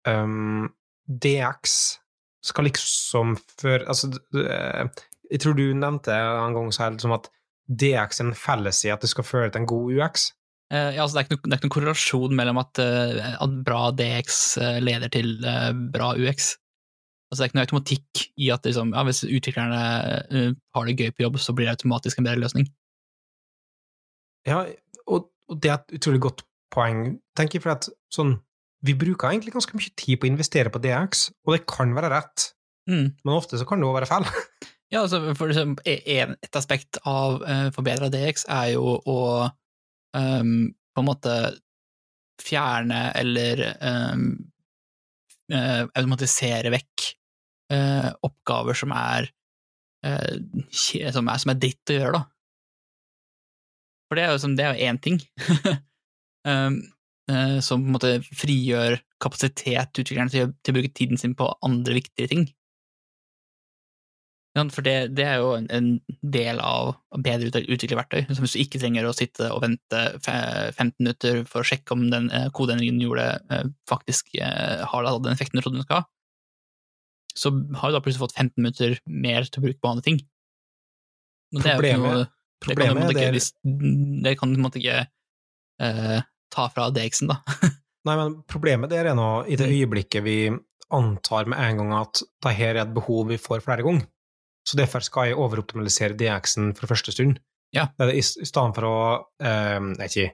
um, 0.09 0.73
DX 1.05 1.99
skal 2.41 2.65
liksom 2.65 3.35
før 3.61 3.83
Altså, 3.85 4.09
eh, 4.33 4.87
jeg 5.29 5.39
tror 5.43 5.53
du 5.53 5.67
nevnte 5.77 6.15
en 6.15 6.55
gang 6.55 6.71
så 6.73 6.83
her, 6.87 6.95
liksom 6.95 7.13
at 7.13 7.29
DX 7.69 8.19
er 8.21 8.25
en 8.25 8.33
felles 8.33 8.79
i 8.85 8.89
at 8.89 9.01
det 9.05 9.09
skal 9.11 9.23
føre 9.27 9.51
til 9.51 9.61
en 9.61 9.67
god 9.69 9.93
UX. 9.93 10.31
Eh, 10.73 10.95
ja, 10.97 11.03
altså 11.03 11.15
det, 11.15 11.21
er 11.21 11.27
ikke 11.27 11.37
noe, 11.37 11.51
noen 11.55 11.73
korrelasjon 11.73 12.33
mellom 12.35 12.57
at, 12.59 12.79
eh, 12.83 13.35
at 13.39 13.59
bra 13.67 13.89
DX 13.95 14.39
eh, 14.59 14.79
leder 14.83 15.11
til 15.13 15.37
bra 15.93 16.13
UX. 16.19 16.55
Altså 17.27 17.41
Det 17.41 17.45
er 17.45 17.49
ikke 17.49 17.57
noe 17.59 17.67
automatikk 17.67 18.25
i 18.39 18.49
at 18.55 18.67
liksom, 18.67 18.91
ja, 18.95 19.03
hvis 19.07 19.23
utviklerne 19.27 19.79
har 20.47 20.87
det 20.87 20.95
gøy 20.95 21.09
på 21.11 21.25
jobb, 21.25 21.39
så 21.43 21.55
blir 21.55 21.67
det 21.67 21.73
automatisk 21.75 22.19
en 22.21 22.27
bedre 22.27 22.39
løsning. 22.39 22.69
Ja, 24.47 24.61
og, 25.11 25.27
og 25.51 25.59
det 25.59 25.73
er 25.73 25.81
et 25.81 25.97
utrolig 25.99 26.21
godt 26.23 26.45
poeng, 26.71 27.17
tenker 27.35 27.59
jeg, 27.59 27.65
for 27.65 27.75
at 27.75 27.89
sånn 28.13 28.37
Vi 28.85 28.93
bruker 28.95 29.31
egentlig 29.33 29.55
ganske 29.55 29.75
mye 29.75 29.91
tid 29.97 30.19
på 30.21 30.27
å 30.27 30.29
investere 30.29 30.71
på 30.71 30.79
DX, 30.79 31.27
og 31.43 31.55
det 31.55 31.65
kan 31.67 31.95
være 31.97 32.13
rett, 32.13 32.51
Mm. 32.87 33.09
men 33.25 33.33
ofte 33.35 33.57
så 33.59 33.65
kan 33.67 33.81
det 33.81 33.87
også 33.87 33.99
være 33.99 34.07
feil. 34.07 34.27
Ja, 34.87 35.01
altså 35.01 35.33
for 35.35 35.51
et 35.51 36.55
aspekt 36.55 36.95
av 37.03 37.41
uh, 37.43 37.65
forbedra 37.75 38.07
DX 38.07 38.45
er 38.47 38.69
jo 38.77 38.93
å 39.03 39.17
ehm, 40.17 40.73
på 40.93 41.03
en 41.03 41.07
måte 41.07 41.33
fjerne 42.41 43.11
eller 43.17 43.63
um, 43.81 44.25
uh, 45.53 45.83
automatisere 45.87 46.71
vekk 46.73 47.05
uh, 47.73 48.11
oppgaver 48.25 48.77
som 48.77 48.93
er, 48.95 49.29
uh, 50.05 50.35
som 51.13 51.31
er 51.31 51.41
som 51.41 51.53
er 51.53 51.61
dritt 51.61 51.93
å 51.93 51.97
gjøre, 51.97 52.19
da. 52.19 52.23
For 54.07 54.19
det 54.19 54.23
er 54.23 54.35
jo, 54.35 54.39
som- 54.39 54.55
én 54.57 55.01
ting. 55.03 55.17
um, 56.47 56.77
som 57.59 57.81
på 57.83 57.89
en 57.89 57.91
måte 57.97 58.13
frigjør 58.23 59.01
kapasitet 59.19 59.99
utviklerne 59.99 60.31
til, 60.31 60.53
til 60.63 60.71
å 60.71 60.77
bruke 60.77 60.93
tiden 60.95 61.19
sin 61.19 61.33
på 61.35 61.49
andre 61.65 61.97
viktigere 61.97 62.31
ting. 62.31 62.45
For 64.73 64.81
det, 64.85 64.93
det 65.15 65.25
er 65.29 65.37
jo 65.43 65.51
en, 65.59 65.87
del 66.23 66.59
av 66.63 66.95
bedre 67.23 67.49
ut- 67.51 67.67
utviklet 67.69 67.99
verktøy. 67.99 68.21
Så 68.33 68.41
hvis 68.41 68.55
du 68.55 68.61
ikke 68.63 68.79
trenger 68.81 69.05
å 69.05 69.13
sitte 69.15 69.51
og 69.53 69.61
vente 69.63 70.01
15 70.25 70.95
minutter 70.99 71.43
for 71.45 71.61
å 71.61 71.67
sjekke 71.67 71.93
om 71.93 72.07
den 72.09 72.31
eh, 72.33 72.47
kodeendringen 72.57 72.97
du 72.99 73.05
gjorde, 73.09 73.27
eh, 73.53 73.65
faktisk 73.89 74.33
eh, 74.41 74.81
har 74.89 75.05
hatt 75.09 75.23
den 75.25 75.33
effekten 75.35 75.59
du 75.59 75.63
trodde 75.65 75.77
den 75.81 75.85
skal 75.87 76.01
ha, 76.01 76.07
så 77.37 77.51
har 77.53 77.91
du 77.91 77.97
da 77.97 78.01
plutselig 78.01 78.23
fått 78.25 78.33
15 78.37 78.55
minutter 78.57 78.97
mer 79.05 79.45
til 79.45 79.61
å 79.61 79.65
bruke 79.67 79.81
på 79.83 79.91
andre 79.91 80.05
ting. 80.07 80.17
Og 81.53 81.61
det 81.61 81.69
er 81.71 81.77
jo 81.77 81.91
ikke 81.91 82.01
noe 82.01 82.25
det 82.67 82.75
kan, 82.79 82.97
er 82.97 83.11
ikke, 83.11 83.19
det 83.21 83.33
hvis- 83.35 83.53
det 84.25 84.31
kan 84.39 84.53
du 84.55 84.63
ikke 84.81 84.95
eh, 85.85 86.21
ta 86.49 86.67
fra 86.73 86.87
DX-en, 86.89 87.29
da. 87.29 87.37
Nei, 88.07 88.15
men 88.17 88.37
problemet 88.49 88.89
der 88.89 89.11
er 89.11 89.15
nå 89.19 89.45
i 89.45 89.55
det 89.59 89.67
Mm. 89.67 89.75
øyeblikket 89.77 90.23
vi 90.25 90.37
antar 90.95 91.45
med 91.51 91.59
en 91.59 91.77
gang 91.81 91.93
at 92.01 92.21
det 92.41 92.53
her 92.55 92.75
er 92.77 92.85
et 92.85 92.93
behov 92.95 93.27
vi 93.29 93.37
får 93.37 93.61
flere 93.65 93.83
ganger. 93.85 94.07
Så 94.67 94.75
derfor 94.79 94.99
skal 95.05 95.29
jeg 95.29 95.37
overoptimalisere 95.39 96.17
DX-en 96.19 96.73
for 96.75 96.89
første 96.91 97.13
stund. 97.15 97.37
Ja. 97.75 97.85
I, 98.03 98.19
stedet 98.23 98.75
for 98.75 98.87
å 98.87 98.97
eh, 99.43 99.79
ikke, 100.07 100.25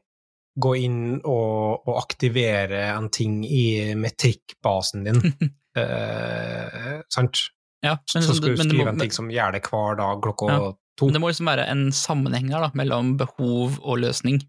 gå 0.63 0.71
inn 0.85 1.01
og, 1.19 1.83
og 1.89 1.97
aktivere 2.01 2.83
en 2.95 3.09
ting 3.13 3.39
i 3.45 3.93
metrikkbasen 3.97 5.05
din, 5.07 5.21
eh, 5.81 7.01
sant? 7.13 7.41
Ja, 7.83 7.97
Så 8.07 8.21
skal 8.23 8.53
du 8.53 8.61
skrive 8.61 8.85
må, 8.85 8.89
en 8.93 9.01
ting 9.01 9.11
som 9.13 9.29
gjør 9.33 9.57
det 9.57 9.63
hver 9.67 9.97
dag 9.99 10.21
klokka 10.23 10.49
Ja. 10.53 10.59
to. 10.97 11.05
men 11.09 11.17
det 11.17 11.21
må 11.21 11.29
liksom 11.33 11.49
være 11.49 11.65
en 11.67 11.87
sammenheng 11.91 12.49
her 12.53 12.63
da, 12.63 12.69
mellom 12.79 13.17
behov 13.19 13.79
og 13.81 13.97
løsning. 14.05 14.39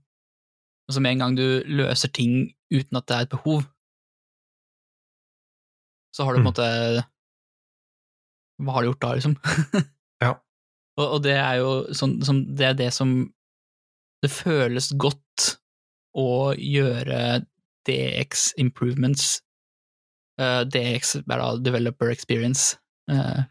Altså 0.88 1.00
Med 1.00 1.16
en 1.16 1.24
gang 1.24 1.36
du 1.40 1.46
løser 1.66 2.12
ting 2.12 2.52
uten 2.72 3.00
at 3.00 3.06
det 3.08 3.16
er 3.16 3.26
et 3.26 3.32
behov, 3.32 3.64
så 6.14 6.24
har 6.28 6.36
du 6.36 6.38
på 6.38 6.40
en 6.40 6.44
Mm. 6.44 6.52
måte 6.52 7.04
Hva 8.62 8.76
har 8.76 8.84
du 8.84 8.92
gjort 8.92 9.04
da, 9.04 9.14
liksom? 9.18 9.36
Ja. 10.22 10.36
Og, 11.00 11.06
og 11.16 11.22
det 11.24 11.34
er 11.34 11.58
jo 11.58 11.70
sånn 11.92 12.20
som 12.24 12.44
Det 12.56 12.68
er 12.68 12.76
det 12.78 12.92
som 12.94 13.10
Det 14.22 14.30
føles 14.30 14.92
godt 14.94 15.48
å 16.14 16.54
gjøre 16.54 17.42
DX 17.84 18.52
improvements. 18.62 19.42
Uh, 20.40 20.62
DX 20.62 21.16
er 21.18 21.26
da 21.26 21.48
developer 21.58 22.12
experience. 22.14 22.78
Uh, 23.10 23.42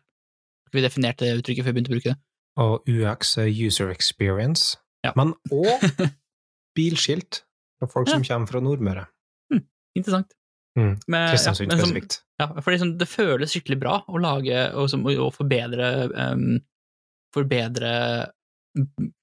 vi 0.74 0.82
definerte 0.82 1.28
det 1.28 1.42
uttrykket 1.42 1.68
før 1.68 1.76
vi 1.76 1.76
begynte 1.76 1.92
å 1.92 1.98
bruke 1.98 2.13
det. 2.13 2.18
Og 2.63 2.89
UX 2.89 3.36
er 3.44 3.52
user 3.52 3.92
experience. 3.94 4.80
Ja. 5.06 5.12
Men 5.20 5.36
òg 5.52 5.84
bilskilt 6.80 7.44
for 7.84 7.92
folk 7.92 8.10
som 8.10 8.24
kommer 8.26 8.50
fra 8.50 8.63
Nordmøre. 8.63 9.06
Interessant. 9.94 10.34
Mm. 10.80 10.94
Men, 11.06 11.28
Kristiansund 11.30 11.74
spesifikt. 11.74 12.20
Ja, 12.42 12.48
for 12.58 12.74
liksom, 12.74 12.96
det 12.98 13.06
føles 13.10 13.54
skikkelig 13.54 13.78
bra 13.84 14.00
å 14.10 14.22
lage 14.22 14.64
og, 14.74 14.88
som, 14.90 15.04
og 15.06 15.30
forbedre 15.36 15.90
um, 16.10 16.56
Forbedre 17.34 17.92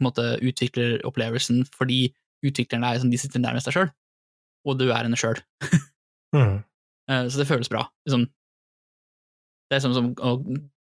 måte 0.03 0.25
utvikleropplevelsen 0.47 1.65
fordi 1.75 2.09
utviklerne 2.47 2.89
er 2.91 3.03
sånn, 3.03 3.13
de 3.13 3.19
sitter 3.21 3.43
nærmest 3.43 3.69
deg 3.69 3.75
sjøl, 3.77 3.91
og 4.67 4.79
du 4.81 4.89
er 4.91 5.05
henne 5.07 5.19
sjøl. 5.21 5.41
Mm. 6.31 6.61
så 7.27 7.41
det 7.41 7.49
føles 7.49 7.67
bra. 7.67 7.81
Liksom, 8.07 8.29
det 9.67 9.75
er 9.75 9.81
sånn 9.83 9.97
som 9.97 10.11
å 10.23 10.37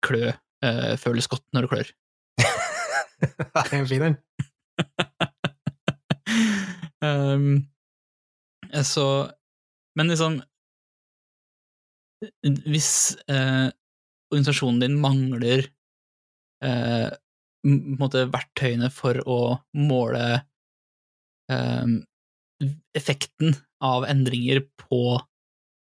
klø 0.06 0.28
uh, 0.30 0.92
føles 1.02 1.26
godt 1.26 1.42
når 1.50 1.66
du 1.66 1.70
klør. 1.72 1.90
det 3.18 3.64
er 3.64 3.74
en 3.80 3.88
fin 3.90 4.04
en. 4.06 4.16
um, 7.02 7.48
så 8.92 9.06
Men 9.98 10.14
liksom 10.14 10.38
Hvis 12.44 13.16
eh, 13.32 13.70
organisasjonen 14.30 14.82
din 14.82 14.98
mangler 15.00 15.64
eh, 16.64 17.08
måte 17.64 18.26
verktøyene 18.32 18.90
for 18.92 19.20
å 19.24 19.40
måle 19.76 20.24
eh, 21.52 21.96
effekten 22.96 23.56
av 23.84 24.04
endringer 24.08 24.62
på 24.80 25.20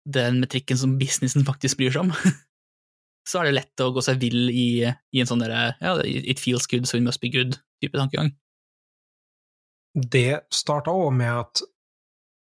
den 0.09 0.41
metrikken 0.41 0.79
som 0.79 0.97
businessen 0.99 1.45
faktisk 1.47 1.79
bryr 1.79 1.93
seg 1.93 2.07
om, 2.07 2.15
så 3.29 3.39
er 3.39 3.49
det 3.49 3.57
lett 3.59 3.83
å 3.83 3.91
gå 3.95 4.03
seg 4.03 4.19
vill 4.23 4.49
i, 4.51 4.83
i 4.83 5.21
en 5.21 5.29
sånn 5.29 5.43
derre 5.43 5.75
ja, 5.79 5.95
it 6.03 6.41
feels 6.41 6.67
good, 6.67 6.89
so 6.89 6.97
it 6.97 7.05
must 7.05 7.21
be 7.23 7.31
good-type 7.31 7.95
tankegang. 7.95 8.33
Det 9.93 10.43
starta 10.51 10.91
òg 10.91 11.13
med 11.15 11.29
at 11.29 11.61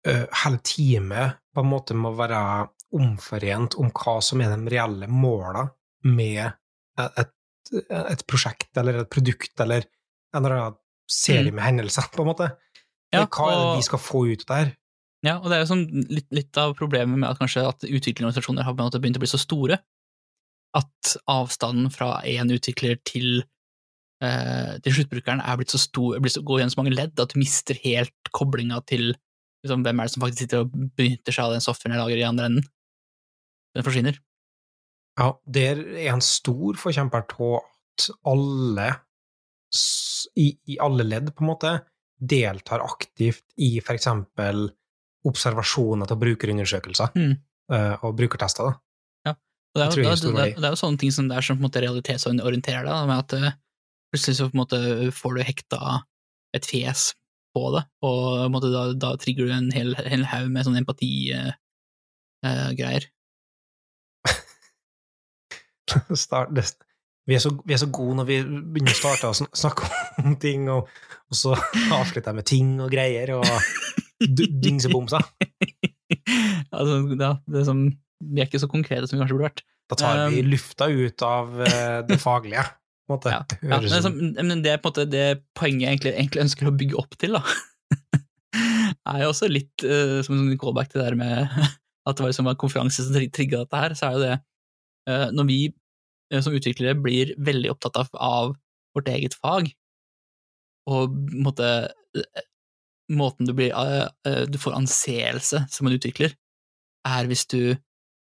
uh, 0.08 0.26
hele 0.44 0.62
teamet 0.64 1.43
på 1.54 1.62
en 1.62 1.70
måte 1.70 1.96
må 1.98 2.14
være 2.18 2.40
omforent 2.94 3.78
om 3.82 3.90
hva 3.94 4.20
som 4.26 4.42
er 4.44 4.54
de 4.54 4.74
reelle 4.74 5.10
måla 5.10 5.66
med 6.10 6.44
et, 7.00 7.34
et, 7.74 8.24
prosjekt 8.30 8.78
eller 8.78 9.02
et 9.02 9.10
produkt 9.10 9.64
eller 9.64 9.86
en 10.34 10.44
eller 10.44 10.58
annen 10.58 10.80
serie 11.10 11.52
Mm. 11.52 11.56
med 11.56 11.64
hendelser, 11.64 12.10
på 12.14 12.24
en 12.24 12.32
måte. 12.32 12.52
Ja, 13.14 13.26
hva 13.26 13.50
er 13.52 13.60
det 13.60 13.78
vi 13.78 13.86
skal 13.86 14.02
få 14.02 14.26
ut 14.32 14.46
av 14.46 14.50
det 14.50 14.60
her? 14.62 14.72
Ja, 15.24 15.38
og 15.40 15.48
det 15.48 15.56
er 15.56 15.64
jo 15.64 15.72
sånn 15.72 15.86
litt, 16.10 16.28
litt 16.36 16.58
av 16.60 16.74
problemet 16.76 17.20
med 17.20 17.30
at 17.30 17.40
kanskje 17.40 17.64
at 17.68 17.86
utviklerorganisasjoner 17.86 18.66
har 18.68 18.76
begynt 18.76 19.20
å 19.20 19.24
bli 19.24 19.30
så 19.32 19.40
store 19.40 19.80
at 20.76 21.16
avstanden 21.30 21.92
fra 21.94 22.18
én 22.28 22.52
utvikler 22.52 22.98
til, 23.06 23.44
eh, 24.22 24.80
til 24.84 24.98
sluttbrukeren 24.98 25.40
er 25.40 25.60
blitt 25.60 25.72
så 25.72 25.80
stor, 25.80 26.20
blitt 26.20 26.34
så, 26.34 26.44
går 26.44 26.60
gjennom 26.60 26.74
så 26.76 26.82
mange 26.82 26.96
ledd 26.96 27.20
at 27.20 27.34
du 27.34 27.40
mister 27.40 27.78
helt 27.86 28.32
koblinga 28.34 28.82
til 28.90 29.14
liksom, 29.64 29.84
hvem 29.86 30.00
er 30.04 30.10
det 30.10 30.14
som 30.14 30.24
faktisk 30.26 30.44
sitter 30.46 30.64
og 30.66 30.74
benytter 30.98 31.36
seg 31.36 31.46
av 31.48 31.56
den 31.56 31.64
softwaren 31.66 31.96
jeg 31.98 32.04
lager 32.04 32.22
i 32.22 32.28
andre 32.28 32.50
enden. 32.52 32.68
Den 33.74 33.86
forsvinner. 33.88 34.20
Ja, 35.20 35.32
der 35.46 35.82
er 35.94 36.12
en 36.14 36.22
stor 36.26 36.78
forkjemper 36.82 37.24
av 37.24 37.58
at 37.64 38.08
alle, 38.26 38.88
i, 40.38 40.48
i 40.74 40.78
alle 40.82 41.06
ledd, 41.06 41.32
på 41.36 41.46
en 41.46 41.52
måte, 41.52 41.74
deltar 42.24 42.82
aktivt 42.86 43.44
i 43.62 43.76
for 43.84 43.98
eksempel 43.98 44.68
observasjoner 45.28 46.08
til 46.10 46.20
brukerundersøkelser 46.20 47.14
Mm. 47.16 47.36
og 48.04 48.16
brukertester. 48.20 48.74
da. 49.24 49.34
Og 49.74 49.80
det, 49.80 49.86
er, 49.86 50.04
jo- 50.04 50.04
det 50.04 50.22
det, 50.22 50.34
det, 50.36 50.56
det 50.62 50.66
er 50.68 50.74
jo 50.76 50.78
sånne 50.84 51.00
ting 51.02 51.12
som 51.16 51.28
det 51.30 51.38
er 51.38 51.42
som 51.48 51.58
på 51.58 51.64
en 51.64 51.66
måte 51.70 51.82
realitetsorienterer 51.82 52.84
deg, 52.86 53.08
med 53.10 53.18
at 53.24 53.34
eh, 53.40 53.54
plutselig 54.14 54.36
så 54.38 54.46
på 54.52 54.54
en 54.54 54.62
måte 54.62 54.82
får 55.18 55.34
du 55.34 55.42
hekta 55.48 55.80
et 56.54 56.68
fjes 56.70 57.14
på 57.54 57.64
det, 57.76 57.84
og 58.06 58.52
måte, 58.54 58.72
da, 58.74 58.84
da 58.98 59.14
trigger 59.22 59.48
du 59.48 59.54
en 59.56 59.72
hel, 59.76 59.94
hel 60.10 60.26
haug 60.32 60.50
med 60.54 60.66
sånn 60.68 60.80
empatigreier. 60.82 61.58
Uh, 62.44 62.72
vi, 67.28 67.36
er 67.38 67.42
så, 67.44 67.52
vi 67.64 67.76
er 67.76 67.82
så 67.82 67.90
gode 67.94 68.16
når 68.20 68.30
vi 68.30 68.38
begynner 68.44 68.96
å 68.96 69.00
starte 69.00 69.30
å 69.30 69.38
snakke 69.38 69.90
om 70.24 70.36
ting, 70.42 70.62
og, 70.74 70.90
og 71.30 71.36
så 71.38 71.52
avslutter 72.00 72.32
jeg 72.32 72.40
med 72.40 72.50
ting 72.50 72.70
og 72.84 72.90
greier 72.94 73.36
og 73.38 73.46
dingsebomser. 74.28 75.24
altså, 76.78 76.96
ja, 77.14 77.32
det 77.46 77.62
er 77.62 77.68
som, 77.70 77.86
vi 78.24 78.42
er 78.42 78.50
ikke 78.50 78.64
så 78.64 78.72
konkrete 78.72 79.08
som 79.08 79.18
vi 79.18 79.22
kanskje 79.24 79.38
burde 79.38 79.52
vært. 79.52 79.66
Da 79.92 80.00
tar 80.00 80.30
vi 80.32 80.42
Um, 80.42 80.50
lufta 80.54 80.88
ut 80.88 81.26
av 81.28 81.60
eh, 81.62 82.00
det 82.08 82.18
faglige. 82.22 82.64
På 83.08 83.16
en 83.16 83.18
måte. 83.18 83.34
Ja, 83.34 83.42
Ja, 83.68 83.80
men, 83.84 84.02
så, 84.06 84.12
men 84.14 84.64
det 84.64 84.74
er 84.74 84.82
på 84.82 84.90
en 84.90 84.94
måte 84.94 85.08
det 85.12 85.28
poenget 85.58 85.86
jeg 85.86 85.98
egentlig, 85.98 86.14
egentlig 86.16 86.44
ønsker 86.46 86.70
å 86.70 86.76
bygge 86.80 87.00
opp 87.02 87.18
til, 87.20 87.36
da. 87.38 87.44
er 89.14 89.24
jo 89.24 89.32
også 89.32 89.50
litt 89.52 89.86
uh, 89.86 90.20
som 90.24 90.36
en 90.36 90.44
sånn 90.44 90.60
callback 90.62 90.92
til 90.92 91.02
det 91.02 91.08
der 91.12 91.20
med 91.20 91.56
at 92.08 92.18
det 92.18 92.26
var 92.26 92.32
liksom 92.32 92.50
en 92.52 92.60
konferanse 92.60 93.06
som 93.06 93.16
trigga 93.16 93.64
dette 93.64 93.80
her, 93.80 93.96
så 93.98 94.10
er 94.10 94.18
jo 94.18 94.24
det 94.24 94.36
uh, 95.10 95.28
Når 95.36 95.50
vi 95.50 95.60
uh, 96.34 96.40
som 96.44 96.56
utviklere 96.56 97.00
blir 97.00 97.34
veldig 97.42 97.74
opptatt 97.74 98.00
av, 98.02 98.12
av 98.16 98.54
vårt 98.94 99.10
eget 99.10 99.38
fag, 99.40 99.72
og 100.92 101.16
måte 101.32 101.68
Måten 103.14 103.48
du 103.48 103.52
blir 103.56 103.74
Du 104.48 104.56
får 104.62 104.76
anseelse 104.78 105.60
som 105.72 105.88
en 105.88 105.96
utvikler, 105.96 106.34
er 107.08 107.28
hvis 107.28 107.44
du 107.52 107.76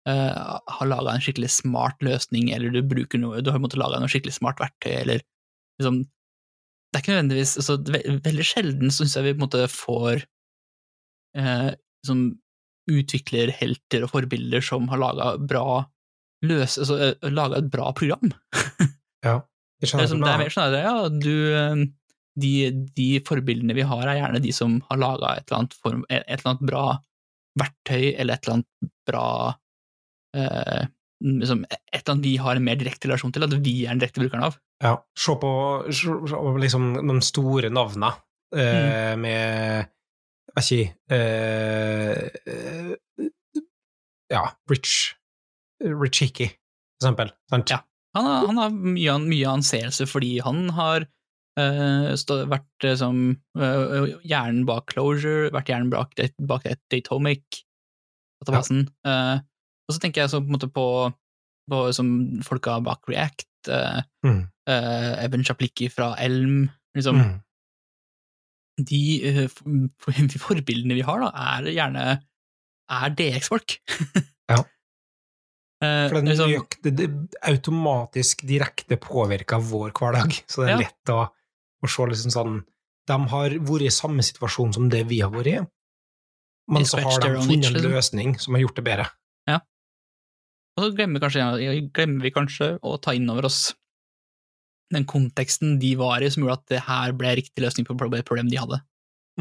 eh, 0.10 0.58
har 0.78 0.90
laga 0.90 1.14
en 1.14 1.24
skikkelig 1.24 1.52
smart 1.54 2.04
løsning, 2.06 2.52
eller 2.56 2.74
du 2.74 2.82
bruker 2.88 3.22
noe 3.22 3.42
Du 3.44 3.52
har 3.54 3.62
måttet 3.64 3.82
lage 3.82 4.02
noe 4.02 4.12
skikkelig 4.12 4.36
smart 4.40 4.62
verktøy, 4.62 4.92
eller 5.02 5.24
liksom 5.80 6.04
Det 6.04 7.00
er 7.00 7.04
ikke 7.04 7.16
nødvendigvis 7.16 7.56
altså, 7.62 7.80
ve 7.88 8.04
Veldig 8.28 8.48
sjelden 8.48 8.94
syns 8.94 9.18
jeg 9.18 9.28
vi 9.28 9.36
på 9.36 9.42
en 9.42 9.46
måte 9.48 9.66
får 9.72 10.26
eh, 11.40 11.72
liksom 12.04 12.30
utviklerhelter 12.94 14.04
og 14.04 14.12
forbilder 14.12 14.64
som 14.66 14.90
har 14.92 15.00
laga 15.00 15.34
bra 15.40 15.86
løs, 16.44 16.76
altså, 16.76 17.14
laga 17.32 17.62
et 17.62 17.70
bra 17.72 17.94
program. 17.96 18.34
Ja. 19.24 19.38
Jeg 19.80 19.88
Det 19.88 20.02
er, 20.04 20.08
som, 20.12 20.20
det 20.20 20.32
er 20.34 20.42
mer 20.42 20.52
sånn 20.52 20.74
at 20.76 20.82
ja, 20.84 20.96
du 21.08 21.36
eh, 21.56 21.84
de, 22.40 22.54
de 22.96 23.08
forbildene 23.28 23.76
vi 23.78 23.86
har, 23.88 24.04
er 24.08 24.20
gjerne 24.20 24.42
de 24.44 24.54
som 24.56 24.78
har 24.90 25.00
laga 25.00 25.36
et, 25.40 25.52
et 25.54 25.76
eller 26.10 26.50
annet 26.50 26.66
bra 26.68 26.86
verktøy, 27.62 28.14
eller 28.18 28.34
et 28.34 28.48
eller 28.48 28.58
annet 28.58 28.92
bra 29.08 29.28
eh, 30.38 30.84
liksom, 31.24 31.64
Et 31.70 32.02
eller 32.02 32.12
annet 32.16 32.26
vi 32.26 32.38
har 32.42 32.56
en 32.58 32.66
mer 32.66 32.78
direkte 32.80 33.08
relasjon 33.10 33.34
til, 33.34 33.46
at 33.46 33.54
vi 33.64 33.76
er 33.86 33.92
den 33.94 34.02
direkte 34.04 34.22
brukeren 34.24 34.48
av. 34.50 34.54
Ja, 34.84 34.94
se 35.18 35.32
på, 35.40 35.52
se, 35.94 36.08
på 36.34 36.58
liksom 36.62 36.84
de 37.00 37.16
store 37.24 37.70
navnene 37.72 38.12
eh, 38.56 39.16
med 39.20 39.42
Jeg 40.54 40.58
vet 40.58 40.72
ikke 40.76 40.94
eh, 41.18 42.20
Ja, 44.34 44.44
Rich 44.70 44.94
Rich 45.84 46.20
Hickey, 46.24 46.48
for 46.48 47.04
eksempel. 47.04 47.28
Sant? 47.52 47.70
Ja. 47.74 47.80
Han 48.16 48.26
har, 48.30 48.40
han 48.48 48.58
har 48.62 48.70
mye, 48.72 49.14
mye 49.26 49.48
anseelse 49.58 50.04
fordi 50.10 50.32
han 50.46 50.60
har 50.78 51.00
Uh, 51.54 52.18
stå, 52.18 52.50
vært 52.50 52.82
uh, 52.82 52.98
som 52.98 53.38
uh, 53.62 54.10
hjernen 54.26 54.66
bak 54.66 54.90
Closure, 54.90 55.54
vært 55.54 55.70
hjernen 55.70 55.94
bak, 55.94 56.18
bak 56.50 56.66
Datomic-databasen. 56.90 58.90
Eh, 59.06 59.38
og 59.88 59.96
så 59.96 60.00
tenker 60.00 60.22
jeg 60.24 60.30
så 60.32 60.40
på 60.42 60.70
på, 60.74 60.86
på 61.70 61.80
som 61.94 62.42
folka 62.44 62.80
bak 62.84 63.02
React, 63.10 63.48
eh, 63.70 64.02
Mm. 64.26 64.48
eh, 64.68 65.24
Evan 65.26 65.44
Chaplicki 65.44 65.90
fra 65.92 66.16
Elm, 66.20 66.70
liksom. 66.96 67.16
Mm. 67.20 67.42
De, 68.90 69.02
eh, 69.28 69.50
de 70.34 70.40
forbildene 70.42 70.96
vi 70.98 71.02
har, 71.06 71.20
da, 71.22 71.32
er 71.58 71.72
gjerne 71.74 72.06
er 72.94 73.10
DX-folk. 73.18 73.78
Ja. 74.52 74.58
Eh, 75.84 76.10
For 76.12 76.18
er 76.20 76.26
liksom- 76.28 76.68
det, 76.84 76.92
det 76.98 77.08
automatisk 77.48 78.42
direkte 78.48 78.98
påvirker 79.00 79.62
vår 79.64 79.92
hverdag, 79.96 80.36
så 80.48 80.64
det 80.66 80.70
er 80.70 80.74
Ja. 80.74 80.78
lett 80.84 81.10
å, 81.14 81.22
å 81.84 81.90
se 81.90 82.08
liksom 82.12 82.32
sånn 82.32 82.58
De 83.08 83.18
har 83.28 83.50
vært 83.60 83.82
i 83.88 83.90
samme 83.92 84.24
situasjon 84.24 84.74
som 84.74 84.90
det 84.90 85.02
vi 85.10 85.20
har 85.20 85.30
vært 85.32 85.48
i, 85.48 85.68
men 86.72 86.84
så 86.88 87.02
har 87.04 87.20
de 87.20 87.34
funnet 87.36 87.66
en 87.68 87.74
liksom. 87.74 87.92
løsning 87.92 88.40
som 88.40 88.54
har 88.56 88.62
gjort 88.64 88.76
det 88.80 88.84
bedre. 88.86 89.08
Og 90.74 90.84
så 90.88 90.90
glemmer, 90.98 91.22
kanskje, 91.22 91.44
glemmer 91.94 92.26
vi 92.26 92.32
kanskje 92.34 92.72
å 92.82 92.96
ta 93.02 93.14
inn 93.14 93.30
over 93.30 93.46
oss 93.50 93.74
den 94.94 95.06
konteksten 95.10 95.80
de 95.82 95.94
var 95.98 96.22
i, 96.22 96.30
som 96.34 96.44
gjorde 96.44 96.60
at 96.60 96.72
det 96.74 96.82
her 96.88 97.14
ble 97.18 97.32
riktig 97.40 97.64
løsning 97.64 97.86
på 97.88 97.96
et 97.98 98.26
problem 98.28 98.50
de 98.50 98.60
hadde. 98.62 98.80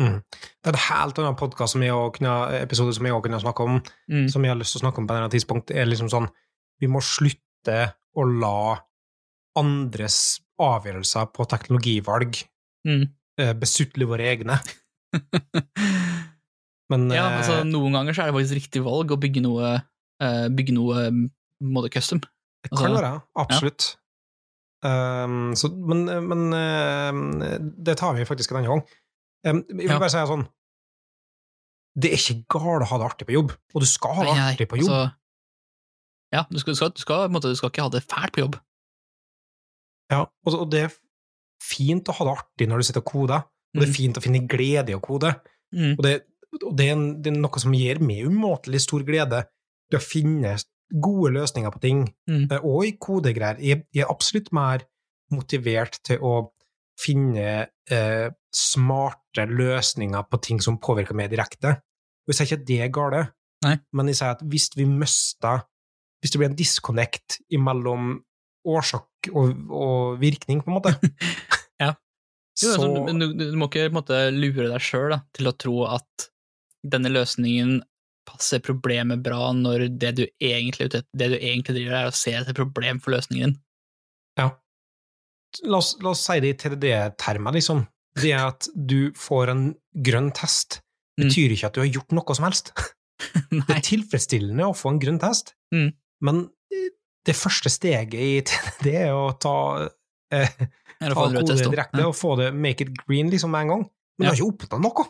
Mm. 0.00 0.22
Det 0.32 0.70
er 0.70 0.76
en 0.76 0.84
helt 0.86 1.18
annen 1.20 1.36
podcast 1.36 1.74
som 1.76 1.82
jeg 1.84 1.92
kunne, 2.16 2.36
episode 2.62 2.94
som 2.96 3.04
jeg 3.08 3.12
òg 3.16 3.26
kunne 3.26 3.40
snakke 3.42 3.66
om, 3.66 3.82
Mm. 4.08 4.28
som 4.32 4.42
jeg 4.44 4.52
har 4.52 4.56
lyst 4.60 4.72
til 4.72 4.80
å 4.80 4.84
snakke 4.86 4.98
om 5.02 5.06
på 5.06 5.16
et 5.18 5.32
tidspunkt, 5.32 5.70
er 5.70 5.84
liksom 5.86 6.08
sånn 6.08 6.30
Vi 6.80 6.88
må 6.88 6.98
slutte 7.04 7.94
å 8.16 8.24
la 8.40 8.80
andres 9.56 10.40
avgjørelser 10.58 11.32
på 11.32 11.46
teknologivalg 11.48 12.44
Mm. 12.86 13.08
besutle 13.60 14.06
våre 14.06 14.24
egne. 14.32 14.58
Men 16.90 17.10
Ja, 17.10 17.28
eh, 17.28 17.38
altså 17.38 17.62
Noen 17.64 17.92
ganger 17.92 18.12
så 18.16 18.22
er 18.24 18.32
det 18.32 18.36
faktisk 18.40 18.58
riktig 18.58 18.82
valg 18.84 19.12
å 19.14 19.20
bygge 19.20 19.42
noe, 19.44 19.74
eh, 19.76 19.80
bygge 20.54 20.74
noe 20.76 21.06
mm, 21.10 21.22
måte 21.74 21.90
custom. 21.94 22.20
det 22.62 22.70
kan 22.70 22.90
altså- 22.90 23.02
være, 23.02 23.12
absolutt. 23.42 23.88
Um, 24.82 25.52
så, 25.54 25.68
men 25.70 26.00
men 26.26 26.40
eh, 26.58 27.58
det 27.86 27.94
tar 28.00 28.16
vi 28.16 28.24
faktisk 28.26 28.50
en 28.50 28.56
annen 28.60 28.70
gang. 28.72 28.82
Um, 29.46 29.60
jeg 29.68 29.76
vil 29.84 29.92
Ja. 29.94 29.98
bare 30.02 30.10
si 30.10 30.18
sånn 30.26 30.42
Det 31.98 32.10
er 32.10 32.16
ikke 32.18 32.46
galt 32.56 32.82
å 32.82 32.88
ha 32.90 32.98
det 32.98 33.06
artig 33.06 33.26
på 33.28 33.34
jobb, 33.36 33.52
og 33.74 33.82
du 33.82 33.86
skal 33.86 34.14
ha 34.16 34.24
det 34.26 34.34
Nei, 34.34 34.52
artig 34.54 34.66
på 34.70 34.78
jobb. 34.80 34.88
altså, 34.90 35.14
ja, 36.32 36.42
du 36.50 36.58
skal, 36.58 36.72
du, 36.72 36.76
skal, 36.80 36.90
du, 36.96 37.00
skal, 37.04 37.28
måte, 37.30 37.50
du 37.52 37.54
skal 37.58 37.70
ikke 37.70 37.82
ha 37.84 37.90
det 37.92 38.02
fælt 38.08 38.32
på 38.32 38.40
jobb. 38.42 38.56
Ja, 40.10 40.22
og, 40.46 40.54
og 40.56 40.70
det 40.72 40.80
er 40.86 40.94
fint 41.62 42.08
å 42.08 42.14
ha 42.16 42.24
det 42.26 42.32
artig 42.38 42.68
når 42.70 42.80
du 42.82 42.86
sitter 42.88 43.02
og 43.04 43.10
koder, 43.12 43.44
og 43.44 43.78
det 43.80 43.86
er 43.86 43.92
Mm. 43.92 43.98
fint 44.00 44.18
å 44.18 44.22
finne 44.24 44.40
glede 44.48 44.90
i 44.92 44.96
å 44.96 45.00
kode. 45.04 45.34
Mm. 45.72 45.94
Og, 45.98 46.02
det, 46.04 46.14
og 46.64 46.72
det, 46.76 46.88
er 46.92 46.96
det 47.22 47.30
er 47.32 47.38
noe 47.40 47.60
som 47.62 47.72
gir 47.76 48.00
meg 48.00 48.26
umåtelig 48.26 48.80
stor 48.84 49.04
glede, 49.04 49.44
det 49.92 50.00
å 50.00 50.04
finne 50.04 50.56
gode 50.92 51.30
løsninger 51.38 51.72
på 51.72 51.80
ting, 51.80 52.00
Mm. 52.28 52.48
eh, 52.50 52.60
og 52.64 52.84
i 52.84 52.92
kodegreier. 53.00 53.60
Jeg, 53.60 53.84
jeg 53.94 54.04
er 54.04 54.10
absolutt 54.12 54.50
mer 54.52 54.84
motivert 55.32 55.96
til 56.04 56.18
å 56.20 56.34
finne 57.00 57.68
eh, 57.90 58.28
smarte 58.52 59.46
løsninger 59.48 60.26
på 60.28 60.40
ting 60.44 60.60
som 60.60 60.76
påvirker 60.78 61.16
meg 61.16 61.30
direkte. 61.32 61.78
Og 62.22 62.32
jeg 62.32 62.36
sier 62.36 62.46
ikke 62.50 62.60
at 62.60 62.66
det 62.68 62.80
er 62.84 62.92
gale, 62.94 63.22
Nei. 63.64 63.76
men 63.96 64.10
jeg 64.10 64.18
sier 64.20 64.34
at 64.36 64.42
hvis 64.44 64.68
vi 64.76 64.84
mister 64.88 65.64
Hvis 66.22 66.30
det 66.30 66.38
blir 66.38 66.50
en 66.52 66.54
disconnect 66.58 67.40
mellom 67.58 68.12
årsak 68.62 69.26
og, 69.34 69.56
og 69.74 70.20
virkning, 70.20 70.60
på 70.62 70.70
en 70.70 70.76
måte 70.76 70.92
Ja. 71.82 71.96
Jo, 72.62 72.68
så 72.76 72.76
altså, 72.76 73.16
du, 73.18 73.32
du 73.40 73.56
må 73.58 73.66
ikke 73.66 73.88
måte 73.90 74.20
lure 74.30 74.68
deg 74.70 74.84
sjøl 74.84 75.16
til 75.34 75.50
å 75.50 75.54
tro 75.58 75.80
at 75.90 76.28
denne 76.86 77.10
løsningen 77.10 77.80
passer 78.28 78.60
problemet 78.64 79.22
bra, 79.22 79.52
når 79.52 79.88
det 79.98 80.14
du 80.16 80.26
egentlig, 80.40 80.90
det 80.92 81.28
du 81.32 81.36
egentlig 81.38 81.74
driver, 81.80 81.96
er 82.04 82.10
å 82.10 82.14
se 82.14 82.32
etter 82.38 82.54
problem 82.54 83.00
for 83.00 83.10
løsningen 83.16 83.52
din. 83.52 83.58
la 85.68 85.76
oss, 85.76 85.96
la 86.00 86.10
oss 86.14 86.22
si 86.24 86.38
det 86.40 86.48
i 86.54 86.56
TDD-termer, 86.62 87.52
liksom. 87.52 87.82
Det 88.16 88.32
at 88.32 88.68
du 88.74 89.10
får 89.16 89.50
en 89.52 89.64
grønn 90.04 90.30
test, 90.32 90.80
Mm. 91.20 91.26
betyr 91.28 91.52
ikke 91.52 91.66
at 91.68 91.74
du 91.76 91.80
har 91.82 91.88
gjort 91.92 92.12
noe 92.16 92.34
som 92.34 92.44
helst. 92.46 92.70
Det 93.52 93.68
er 93.76 93.82
tilfredsstillende 93.84 94.64
å 94.64 94.72
få 94.74 94.94
en 94.94 94.98
grønn 95.02 95.18
test, 95.20 95.52
Mm. 95.74 95.92
men 96.24 96.38
eh, 96.72 96.88
det 97.28 97.34
første 97.36 97.68
steget 97.70 98.14
i 98.16 98.40
TDD 98.48 98.94
er 98.96 99.12
å 99.12 99.38
ta, 99.38 99.90
eh, 100.32 100.48
ta 100.48 101.12
få 101.12 101.26
en 101.28 101.36
rød 101.36 101.42
kode 101.42 101.46
test 101.52 101.66
også. 101.66 101.70
direkte 101.74 102.00
Ja. 102.00 102.06
og 102.08 102.16
få 102.16 102.36
det 102.40 102.54
make 102.54 102.80
it 102.80 102.96
green 103.06 103.28
liksom 103.30 103.50
med 103.52 103.60
en 103.66 103.68
gang. 103.74 103.84
Men 104.18 104.24
du 104.24 104.30
har 104.32 104.36
ikke 104.40 104.52
oppnådd 104.56 104.82
noe. 104.88 105.04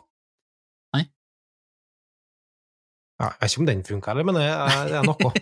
Jeg 3.31 3.39
vet 3.43 3.53
ikke 3.53 3.63
om 3.63 3.69
den 3.69 3.83
funka, 3.87 4.15
men 4.27 4.35
det 4.39 4.45
er, 4.49 4.89
det 4.91 5.03
noe. 5.07 5.31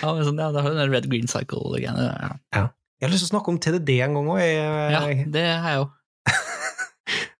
ja, 0.00 0.08
men 0.14 0.24
sånn, 0.26 0.38
ja, 0.40 0.48
da 0.54 0.62
har 0.62 0.74
du 0.74 0.78
den 0.78 0.92
red 0.94 1.08
green 1.10 1.28
cycle-greiene. 1.30 2.06
Ja. 2.54 2.64
Jeg 3.00 3.08
har 3.08 3.12
lyst 3.12 3.24
til 3.26 3.30
å 3.30 3.34
snakke 3.34 3.52
om 3.52 3.58
TDD 3.62 3.90
en 4.06 4.16
gang 4.18 4.30
òg. 4.34 4.40
ja, 4.44 5.00
det 5.34 5.44
har 5.64 5.76
jeg 5.76 5.84
òg. 5.84 5.90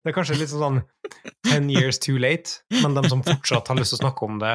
Det 0.04 0.10
er 0.12 0.16
kanskje 0.18 0.34
litt 0.36 0.50
sånn 0.52 0.82
ten 1.48 1.70
years 1.72 1.96
too 2.02 2.18
late, 2.20 2.58
men 2.82 2.92
de 2.92 3.00
som 3.08 3.22
fortsatt 3.24 3.70
har 3.70 3.78
lyst 3.78 3.94
til 3.94 4.02
å 4.02 4.04
snakke 4.04 4.26
om 4.26 4.34
det, 4.42 4.50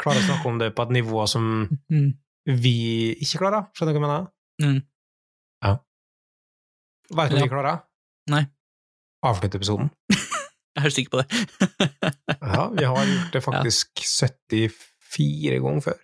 klarer 0.00 0.22
å 0.22 0.28
snakke 0.30 0.48
om 0.48 0.56
det 0.62 0.70
på 0.78 0.86
et 0.86 0.94
nivå 0.96 1.26
som 1.28 1.44
Mm. 1.92 2.06
vi 2.48 2.72
ikke 3.20 3.42
klarer. 3.42 3.66
Skjønner 3.76 3.92
du 3.92 4.00
hva 4.00 4.00
jeg 4.00 4.06
mener? 4.06 4.24
Mm. 4.64 4.80
Ja. 5.66 5.74
Vet 7.18 7.34
du 7.34 7.36
hva 7.36 7.44
vi 7.44 7.52
klarer? 7.52 7.82
Nei. 8.32 8.40
Avslutte 9.28 9.60
episoden. 9.60 9.92
Jeg 10.78 10.86
er 10.86 10.94
sikker 10.94 11.16
på 11.16 11.22
det. 11.22 11.28
Ja, 12.50 12.68
vi 12.72 12.86
har 12.88 13.06
gjort 13.06 13.34
det 13.34 13.40
faktisk 13.44 14.00
74 14.00 15.58
ganger 15.62 15.84
før. 15.84 15.98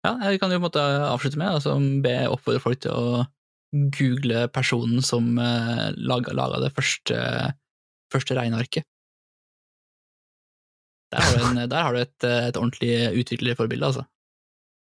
Ja, 0.00 0.14
jeg 0.24 0.40
kan 0.40 0.52
jo 0.52 0.56
på 0.56 0.62
en 0.62 0.68
måte 0.68 0.82
avslutte 1.10 1.38
med 1.40 1.58
altså, 1.58 1.74
be 2.04 2.14
oppfordre 2.32 2.62
folk 2.62 2.80
til 2.84 2.94
å 2.96 3.24
google 3.94 4.46
personen 4.52 5.04
som 5.04 5.34
uh, 5.38 5.90
laga, 5.96 6.32
laga 6.36 6.62
det 6.62 6.72
første, 6.74 7.18
første 8.12 8.36
regnearket. 8.38 8.86
Der 11.12 11.20
har 11.26 11.36
du, 11.36 11.44
en, 11.50 11.62
der 11.74 11.84
har 11.84 11.94
du 11.96 12.00
et, 12.00 12.16
et 12.24 12.56
ordentlig 12.56 12.94
utviklerforbilde, 13.20 13.92
altså. 13.92 14.06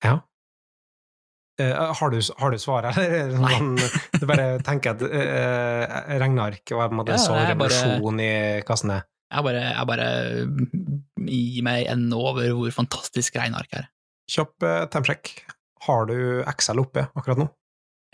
Ja. 0.05 0.19
Eh, 1.63 1.71
har, 1.95 2.11
du, 2.11 2.19
har 2.41 2.51
du 2.51 2.59
svaret, 2.59 2.97
eller 2.99 3.13
er 3.31 3.35
sånn 3.39 3.77
du 4.19 4.25
bare 4.27 4.47
tenker 4.67 4.97
at 4.97 5.03
uh, 5.07 5.85
regneark 6.19 6.73
og 6.75 6.81
en 6.89 6.97
måte 6.99 7.15
Ja, 7.15 7.21
så 7.23 7.37
det 7.39 7.55
bare- 7.61 7.71
revolusjon 7.71 8.23
i 8.25 8.31
kassene? 8.67 8.97
Jeg 9.35 9.43
bare, 9.47 9.61
jeg 9.71 9.87
bare 9.91 10.09
gir 11.31 11.63
meg 11.67 11.87
ende 11.91 12.19
over 12.19 12.51
hvor 12.59 12.75
fantastisk 12.75 13.39
regneark 13.39 13.71
er. 13.79 13.87
Kjapp 14.31 14.67
uh, 14.67 14.85
tempsjekk. 14.91 15.31
Har 15.87 16.07
du 16.11 16.17
Excel 16.49 16.81
oppe 16.83 17.07
akkurat 17.15 17.41
nå? 17.43 17.47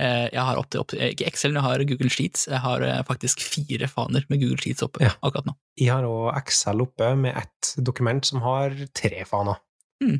Uh, 0.00 0.28
Jeg 0.32 0.40
har 0.48 0.56
opp 0.60 0.68
til, 0.72 0.80
opp 0.80 0.88
til, 0.92 1.02
ikke 1.12 1.26
Excel, 1.28 1.52
men 1.52 1.60
jeg 1.60 1.66
har 1.68 1.84
Google 1.90 2.12
Sheets. 2.12 2.46
Jeg 2.48 2.60
har 2.64 2.84
eh, 2.86 3.02
faktisk 3.08 3.42
fire 3.44 3.88
faner 3.92 4.24
med 4.32 4.40
Google 4.40 4.56
Sheets 4.62 4.84
oppe 4.86 5.04
Ja. 5.04 5.12
akkurat 5.24 5.48
nå. 5.50 5.56
Jeg 5.80 5.92
har 5.92 6.06
òg 6.08 6.30
Excel 6.40 6.80
oppe 6.84 7.10
med 7.20 7.36
ett 7.40 7.74
dokument 7.84 8.24
som 8.26 8.40
har 8.44 8.72
tre 8.96 9.24
faner. 9.28 9.60
Mm. 10.04 10.18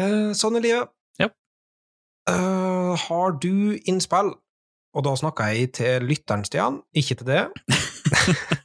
Eh, 0.00 0.32
sånn 0.38 0.56
er 0.60 0.64
livet. 0.64 0.92
Eh, 2.30 2.96
har 3.08 3.32
du 3.42 3.78
innspill? 3.88 4.34
Og 4.94 5.04
da 5.06 5.14
snakker 5.16 5.48
jeg 5.54 5.70
til 5.78 6.04
lytteren, 6.04 6.44
Stian, 6.44 6.82
ikke 6.94 7.14
til 7.22 7.26
det. 7.26 7.46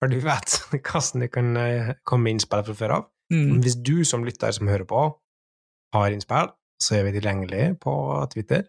For 0.00 0.10
du 0.12 0.18
vet 0.24 0.56
hvordan 0.70 1.22
det 1.24 1.30
kan 1.34 1.56
eh, 1.60 1.92
komme 2.08 2.32
innspill 2.32 2.64
fra 2.66 2.76
før 2.76 2.94
av. 2.98 3.04
Mm. 3.32 3.60
Hvis 3.64 3.76
du 3.82 3.96
som 4.06 4.24
lytter 4.26 4.52
som 4.54 4.68
hører 4.70 4.86
på, 4.88 5.02
har 5.96 6.14
innspill, 6.14 6.50
så 6.82 6.98
er 6.98 7.06
vi 7.08 7.14
tilgjengelig 7.16 7.64
på 7.82 7.92
Twitter. 8.32 8.66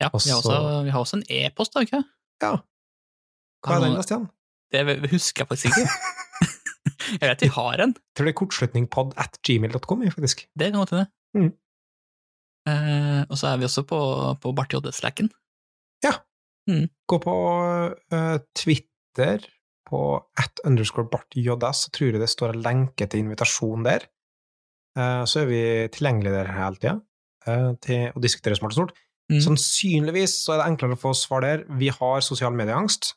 Ja, 0.00 0.10
vi 0.12 0.18
har, 0.18 0.18
Også- 0.18 0.36
også, 0.36 0.82
vi 0.84 0.90
har 0.92 1.00
også 1.00 1.16
en 1.20 1.26
e-post, 1.32 1.72
da, 1.74 1.80
ikke 1.86 2.02
Ja. 2.42 2.54
Hva 3.64 3.76
er 3.78 3.84
den, 3.86 4.02
Stian? 4.04 4.26
Det 4.72 4.82
husker 5.10 5.42
jeg 5.44 5.48
faktisk 5.48 5.66
ikke. 5.72 5.86
jeg 7.22 7.28
vet 7.30 7.44
vi 7.46 7.52
har 7.54 7.80
en, 7.86 7.94
Jeg 7.96 8.14
tror 8.18 8.26
det 8.28 8.32
er 8.34 8.38
kortslutningpod 8.40 9.14
at 9.16 9.38
gmail.com, 9.46 10.02
faktisk. 10.12 10.44
det 10.58 10.68
kan 10.72 10.80
godt 10.82 10.90
hende. 10.92 11.06
Mm. 11.36 11.50
Eh, 12.66 13.22
og 13.30 13.38
så 13.38 13.52
er 13.52 13.60
vi 13.60 13.68
også 13.68 13.84
på, 13.86 13.98
på 14.42 14.54
Bart 14.56 14.74
JS-slacken. 14.74 15.30
Gå 17.06 17.18
på 17.22 17.34
uh, 18.12 18.36
Twitter 18.58 19.44
på 19.86 20.00
at 20.38 20.62
underscore 20.66 21.06
bartjs, 21.12 21.84
så 21.84 21.92
tror 21.94 22.16
jeg 22.16 22.22
det 22.22 22.30
står 22.32 22.54
en 22.54 22.64
lenke 22.64 23.06
til 23.06 23.22
invitasjon 23.22 23.86
der. 23.86 24.08
Uh, 24.98 25.22
så 25.28 25.44
er 25.44 25.50
vi 25.50 25.60
tilgjengelige 25.94 26.34
der 26.34 26.54
hele 26.56 26.80
tida 26.80 26.96
uh, 27.46 27.76
til 27.84 28.10
å 28.10 28.22
diskutere 28.22 28.58
smart 28.58 28.74
og 28.74 28.80
stort. 28.80 28.96
Mm. 29.30 29.40
Sannsynligvis 29.44 30.34
så 30.42 30.54
er 30.54 30.62
det 30.62 30.72
enklere 30.72 30.98
å 30.98 31.02
få 31.02 31.14
svar 31.18 31.46
der. 31.46 31.64
Vi 31.78 31.92
har 31.94 32.26
sosial 32.26 32.56
medieangst. 32.56 33.14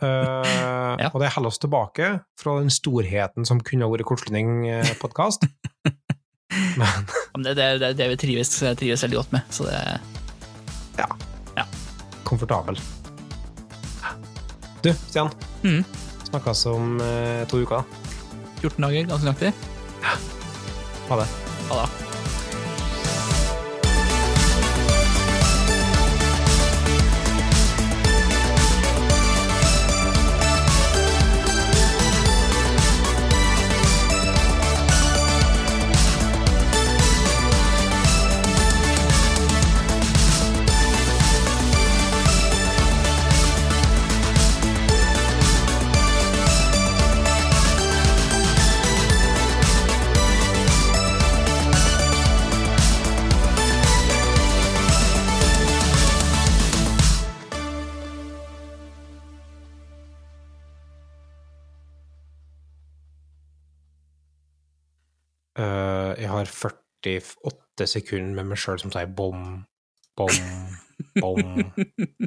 Uh, 0.00 0.46
Ja. 1.00 1.06
Og 1.14 1.20
det 1.22 1.30
holder 1.32 1.48
oss 1.52 1.60
tilbake 1.62 2.06
fra 2.40 2.56
den 2.58 2.72
storheten 2.72 3.46
som 3.48 3.60
kunne 3.64 3.86
vært 3.88 4.04
Kortslutning-podkast. 4.08 5.46
Men 7.34 7.44
det, 7.46 7.54
det, 7.54 7.66
det 7.78 7.92
det 7.98 8.08
vi 8.14 8.16
trives, 8.20 8.52
trives 8.78 9.04
veldig 9.06 9.20
godt 9.22 9.36
med, 9.36 9.52
så 9.54 9.68
det 9.68 9.80
komfortabel. 12.30 12.80
Du, 14.82 14.94
Stian. 15.08 15.28
Mm. 15.62 15.84
Snakkes 16.24 16.66
om 16.66 17.00
eh, 17.00 17.48
to 17.48 17.58
uker. 17.58 17.82
14 18.60 18.82
dager, 18.86 19.08
ganske 19.10 19.26
nøyaktig. 19.26 19.52
Ha 21.08 21.18
det. 21.18 21.26
Ha 21.72 21.82
det. 21.82 22.09
48 67.18 67.86
sekunder 67.96 68.38
med 68.38 68.52
meg 68.52 68.60
sjøl 68.62 68.78
som 68.82 68.92
sier 68.94 69.10
bom, 69.18 69.64
bom, 70.16 70.38
bom, 71.18 71.42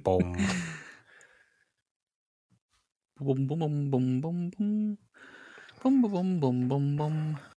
bom. 0.04 0.36
Bom, 3.24 3.48
bom, 3.48 3.60
bom, 3.64 3.80
bom, 3.92 4.22
bom, 4.22 4.50
bom. 4.52 4.98
Bom, 5.84 6.02
bom, 6.02 6.40
bom, 6.42 6.68
bom, 6.68 6.96
bom. 6.98 7.53